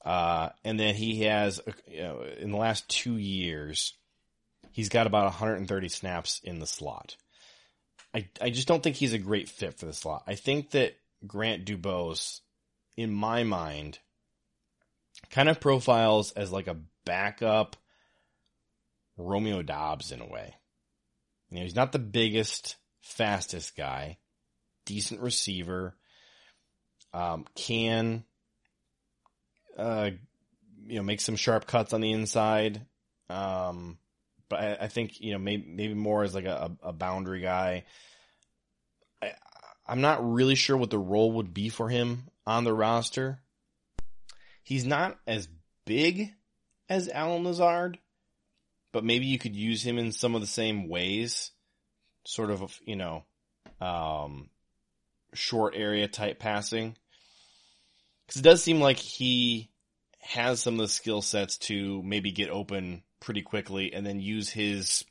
[0.05, 3.95] Uh, and then he has, uh, you know, in the last two years,
[4.71, 7.15] he's got about 130 snaps in the slot.
[8.13, 10.25] I, I just don't think he's a great fit for the slot.
[10.27, 10.95] I think that
[11.26, 12.41] Grant Dubose,
[12.95, 13.99] in my mind,
[15.30, 17.76] kind of profiles as like a backup
[19.17, 20.55] Romeo Doubs in a way.
[21.49, 24.17] You know, he's not the biggest, fastest guy,
[24.86, 25.95] decent receiver,
[27.13, 28.24] um, can,
[29.78, 30.11] uh,
[30.86, 32.86] you know, make some sharp cuts on the inside.
[33.30, 33.97] Um,
[34.47, 37.86] but I, I think, you know, maybe, maybe more as like a, a boundary guy.
[39.90, 43.40] I'm not really sure what the role would be for him on the roster.
[44.62, 45.48] He's not as
[45.86, 46.32] big
[46.88, 47.98] as Allen Lazard,
[48.92, 51.50] but maybe you could use him in some of the same ways,
[52.24, 53.24] sort of, you know,
[53.82, 54.52] um,
[55.34, 56.96] short area type passing.
[58.28, 59.72] Cause it does seem like he
[60.20, 64.50] has some of the skill sets to maybe get open pretty quickly and then use
[64.50, 65.04] his,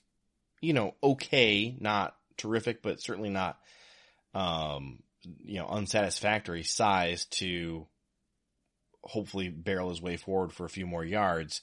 [0.60, 3.58] you know, okay, not terrific, but certainly not,
[4.34, 5.00] um,
[5.44, 7.86] you know, unsatisfactory size to
[9.02, 11.62] hopefully barrel his way forward for a few more yards.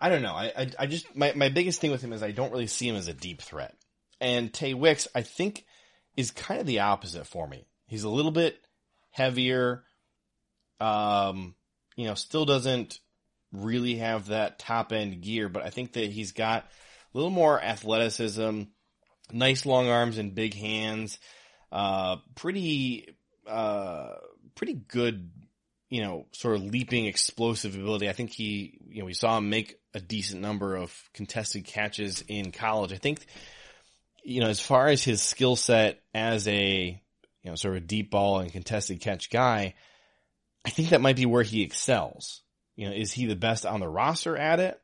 [0.00, 0.34] I don't know.
[0.34, 2.88] I, I, I just, my, my biggest thing with him is I don't really see
[2.88, 3.74] him as a deep threat.
[4.20, 5.64] And Tay Wicks, I think,
[6.16, 7.66] is kind of the opposite for me.
[7.86, 8.58] He's a little bit
[9.10, 9.84] heavier,
[10.80, 11.54] um,
[11.96, 12.98] you know, still doesn't
[13.52, 17.62] really have that top end gear, but I think that he's got a little more
[17.62, 18.62] athleticism,
[19.32, 21.18] nice long arms and big hands,
[21.74, 23.16] uh, pretty,
[23.48, 24.10] uh,
[24.54, 25.30] pretty good,
[25.90, 28.08] you know, sort of leaping explosive ability.
[28.08, 32.22] I think he, you know, we saw him make a decent number of contested catches
[32.28, 32.92] in college.
[32.92, 33.26] I think,
[34.22, 37.02] you know, as far as his skill set as a,
[37.42, 39.74] you know, sort of a deep ball and contested catch guy,
[40.64, 42.42] I think that might be where he excels.
[42.76, 44.80] You know, is he the best on the roster at it?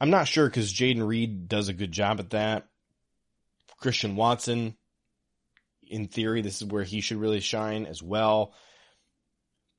[0.00, 2.66] I'm not sure because Jayden Reed does a good job at that.
[3.78, 4.74] Christian Watson,
[5.88, 8.54] in theory, this is where he should really shine as well.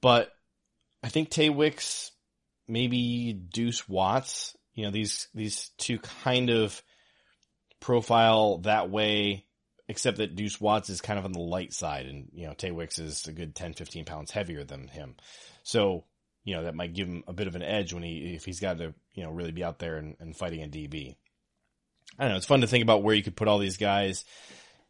[0.02, 0.32] But
[1.02, 2.12] I think Tay Wicks,
[2.68, 6.82] maybe Deuce Watts, you know, these, these two kind of
[7.80, 9.46] profile that way,
[9.88, 12.72] except that Deuce Watts is kind of on the light side and, you know, Tay
[12.72, 15.16] Wicks is a good 10, 15 pounds heavier than him.
[15.64, 16.06] So,
[16.44, 18.60] you know, that might give him a bit of an edge when he, if he's
[18.60, 21.16] got to, you know, really be out there and, and fighting a DB.
[22.18, 22.38] I don't know.
[22.38, 24.26] It's fun to think about where you could put all these guys.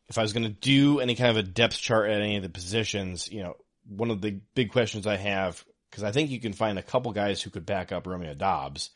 [0.09, 2.43] If I was going to do any kind of a depth chart at any of
[2.43, 3.55] the positions, you know,
[3.87, 7.11] one of the big questions I have, because I think you can find a couple
[7.11, 8.91] guys who could back up Romeo Doubs.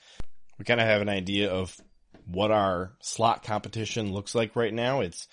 [0.57, 1.75] We kind of have an idea of
[2.25, 5.01] what our slot competition looks like right now.
[5.01, 5.27] It's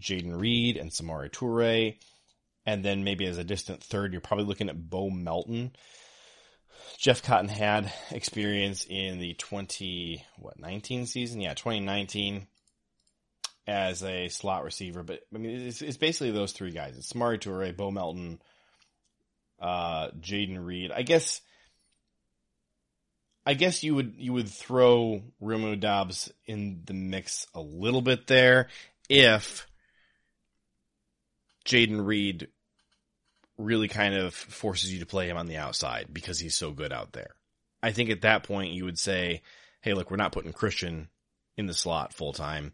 [0.00, 1.96] Jayden Reed and Samori Toure.
[2.64, 5.72] And then maybe as a distant third, you're probably looking at Bo Melton.
[6.98, 11.40] Jeff Cotton had experience in the 20, what, 19 season?
[11.40, 12.46] Yeah, 2019
[13.66, 15.02] as a slot receiver.
[15.02, 16.96] But, I mean, it's, it's basically those three guys.
[16.96, 18.40] It's Samori Toure, Bo Melton,
[19.60, 20.92] uh, Jayden Reed.
[20.92, 21.40] I guess,
[23.44, 28.26] I guess you would, you would throw Romeo Doubs in the mix a little bit
[28.26, 28.68] there
[29.08, 29.66] if
[31.64, 32.48] Jayden Reed
[33.58, 36.92] really kind of forces you to play him on the outside because he's so good
[36.92, 37.30] out there.
[37.82, 39.42] I think at that point you would say,
[39.80, 41.08] hey, look, we're not putting Christian
[41.56, 42.72] in the slot full time.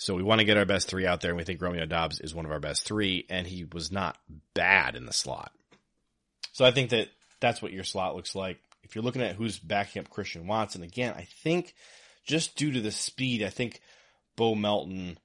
[0.00, 2.20] So we want to get our best three out there, and we think Romeo Doubs
[2.20, 4.16] is one of our best three, and he was not
[4.54, 5.52] bad in the slot.
[6.52, 8.58] So I think that that's what your slot looks like.
[8.82, 11.74] If you're looking at who's backing up Christian Watson, again, I think
[12.24, 13.82] just due to the speed, I think
[14.36, 15.18] Bo Melton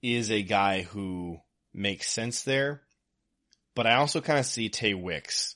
[0.00, 1.40] is a guy who
[1.74, 2.80] makes sense there.
[3.74, 5.54] But I also kind of see Tay Wicks,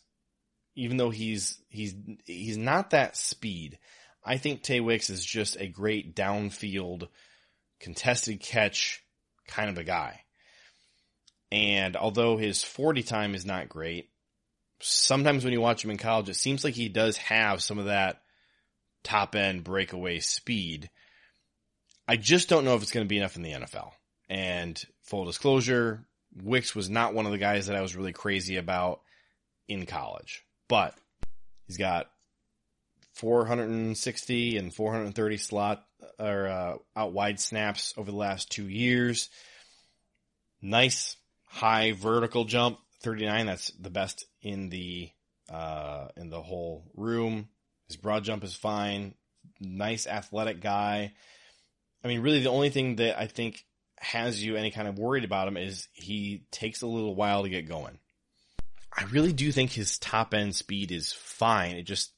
[0.74, 1.94] even though he's he's
[2.26, 3.78] he's not that speed.
[4.22, 7.08] I think Tay Wicks is just a great downfield
[7.80, 9.02] contested catch
[9.46, 10.20] kind of a guy.
[11.52, 14.10] And although his 40 time is not great,
[14.80, 17.86] sometimes when you watch him in college, it seems like he does have some of
[17.86, 18.22] that
[19.04, 20.90] top end breakaway speed.
[22.08, 23.92] I just don't know if it's going to be enough in the NFL.
[24.28, 26.06] And full disclosure,
[26.42, 29.00] Wicks was not one of the guys that I was really crazy about
[29.68, 30.94] in college, but
[31.66, 32.10] he's got
[33.14, 35.85] 460 and 430 slot
[36.18, 39.28] or uh, out wide snaps over the last two years.
[40.62, 43.46] Nice high vertical jump, 39.
[43.46, 45.10] That's the best in the
[45.50, 47.48] uh, in the whole room.
[47.88, 49.14] His broad jump is fine.
[49.60, 51.12] Nice athletic guy.
[52.04, 53.64] I mean, really, the only thing that I think
[53.98, 57.48] has you any kind of worried about him is he takes a little while to
[57.48, 57.98] get going.
[58.96, 61.76] I really do think his top end speed is fine.
[61.76, 62.12] It just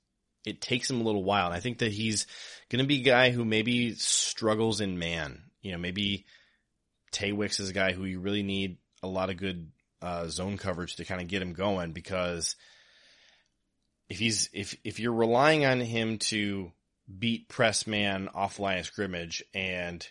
[0.45, 1.47] it takes him a little while.
[1.47, 2.26] And I think that he's
[2.70, 5.42] going to be a guy who maybe struggles in man.
[5.62, 6.26] You know, maybe
[7.10, 9.70] Tay Wicks is a guy who you really need a lot of good
[10.02, 12.56] uh, zone coverage to kind of get him going because
[14.08, 16.72] if he's if if you're relying on him to
[17.18, 20.06] beat press man off line of scrimmage and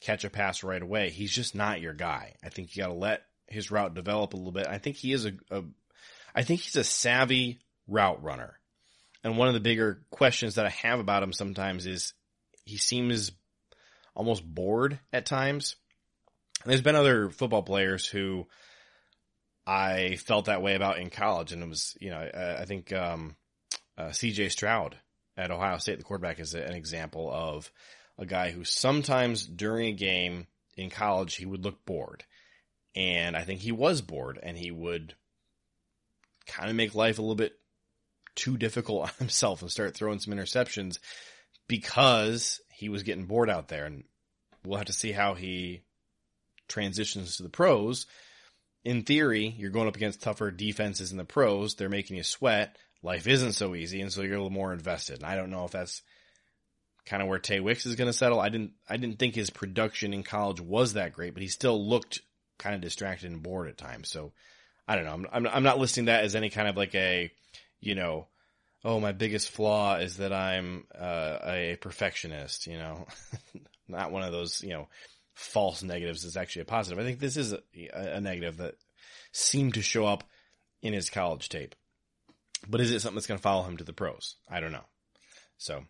[0.00, 2.34] catch a pass right away, he's just not your guy.
[2.44, 4.66] I think you got to let his route develop a little bit.
[4.66, 5.62] I think he is a, a
[6.34, 8.58] I think he's a savvy route runner.
[9.24, 12.12] And one of the bigger questions that I have about him sometimes is
[12.64, 13.32] he seems
[14.14, 15.76] almost bored at times.
[16.62, 18.46] And there's been other football players who
[19.66, 22.92] I felt that way about in college, and it was, you know, I, I think
[22.92, 23.34] um,
[23.96, 24.50] uh, C.J.
[24.50, 24.96] Stroud
[25.36, 27.72] at Ohio State, the quarterback, is an example of
[28.18, 30.46] a guy who sometimes during a game
[30.76, 32.24] in college he would look bored,
[32.94, 35.14] and I think he was bored, and he would
[36.46, 37.54] kind of make life a little bit
[38.34, 40.98] too difficult on himself and start throwing some interceptions
[41.68, 43.86] because he was getting bored out there.
[43.86, 44.04] And
[44.64, 45.82] we'll have to see how he
[46.68, 48.06] transitions to the pros.
[48.84, 51.74] In theory, you're going up against tougher defenses in the pros.
[51.74, 52.76] They're making you sweat.
[53.02, 55.16] Life isn't so easy, and so you're a little more invested.
[55.16, 56.02] And I don't know if that's
[57.04, 58.40] kind of where Tay Wicks is going to settle.
[58.40, 61.86] I didn't, I didn't think his production in college was that great, but he still
[61.86, 62.20] looked
[62.58, 64.10] kind of distracted and bored at times.
[64.10, 64.32] So
[64.88, 65.12] I don't know.
[65.12, 67.30] I'm, I'm, I'm not listing that as any kind of like a,
[67.84, 68.26] you know,
[68.84, 73.06] oh, my biggest flaw is that I'm uh, a perfectionist, you know,
[73.88, 74.88] not one of those, you know,
[75.34, 76.98] false negatives is actually a positive.
[76.98, 77.58] I think this is a,
[77.92, 78.74] a negative that
[79.32, 80.24] seemed to show up
[80.82, 81.74] in his college tape.
[82.66, 84.36] But is it something that's going to follow him to the pros?
[84.48, 84.84] I don't know.
[85.58, 85.84] So,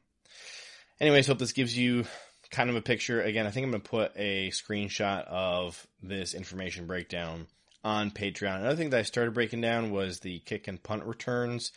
[1.00, 2.04] anyways, hope this gives you
[2.50, 3.22] kind of a picture.
[3.22, 7.46] Again, I think I'm going to put a screenshot of this information breakdown
[7.84, 8.56] on Patreon.
[8.60, 11.70] Another thing that I started breaking down was the kick and punt returns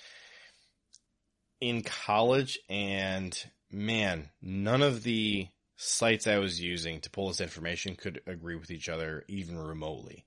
[1.59, 3.37] in college, and
[3.69, 8.71] man, none of the sites I was using to pull this information could agree with
[8.71, 10.25] each other even remotely.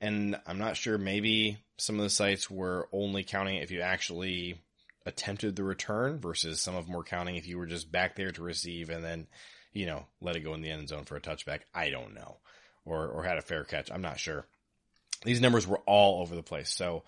[0.00, 4.60] And I'm not sure, maybe some of the sites were only counting if you actually
[5.04, 8.30] attempted the return versus some of them were counting if you were just back there
[8.30, 9.26] to receive and then,
[9.72, 11.60] you know, let it go in the end zone for a touchback.
[11.74, 12.36] I don't know.
[12.84, 13.90] Or, or had a fair catch.
[13.90, 14.46] I'm not sure.
[15.24, 16.70] These numbers were all over the place.
[16.70, 17.02] So,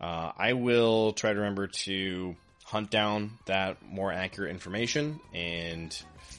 [0.00, 5.96] uh, I will try to remember to hunt down that more accurate information and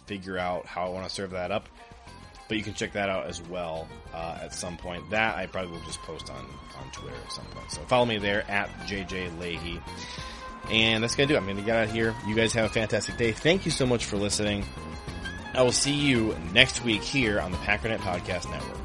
[0.07, 1.69] figure out how I want to serve that up.
[2.47, 5.09] But you can check that out as well uh, at some point.
[5.09, 6.45] That I probably will just post on,
[6.79, 7.71] on Twitter at some point.
[7.71, 9.81] So follow me there at JJ Lahey.
[10.69, 11.39] And that's going to do it.
[11.39, 12.13] I'm going to get out of here.
[12.27, 13.31] You guys have a fantastic day.
[13.31, 14.65] Thank you so much for listening.
[15.53, 18.84] I will see you next week here on the Packernet Podcast Network.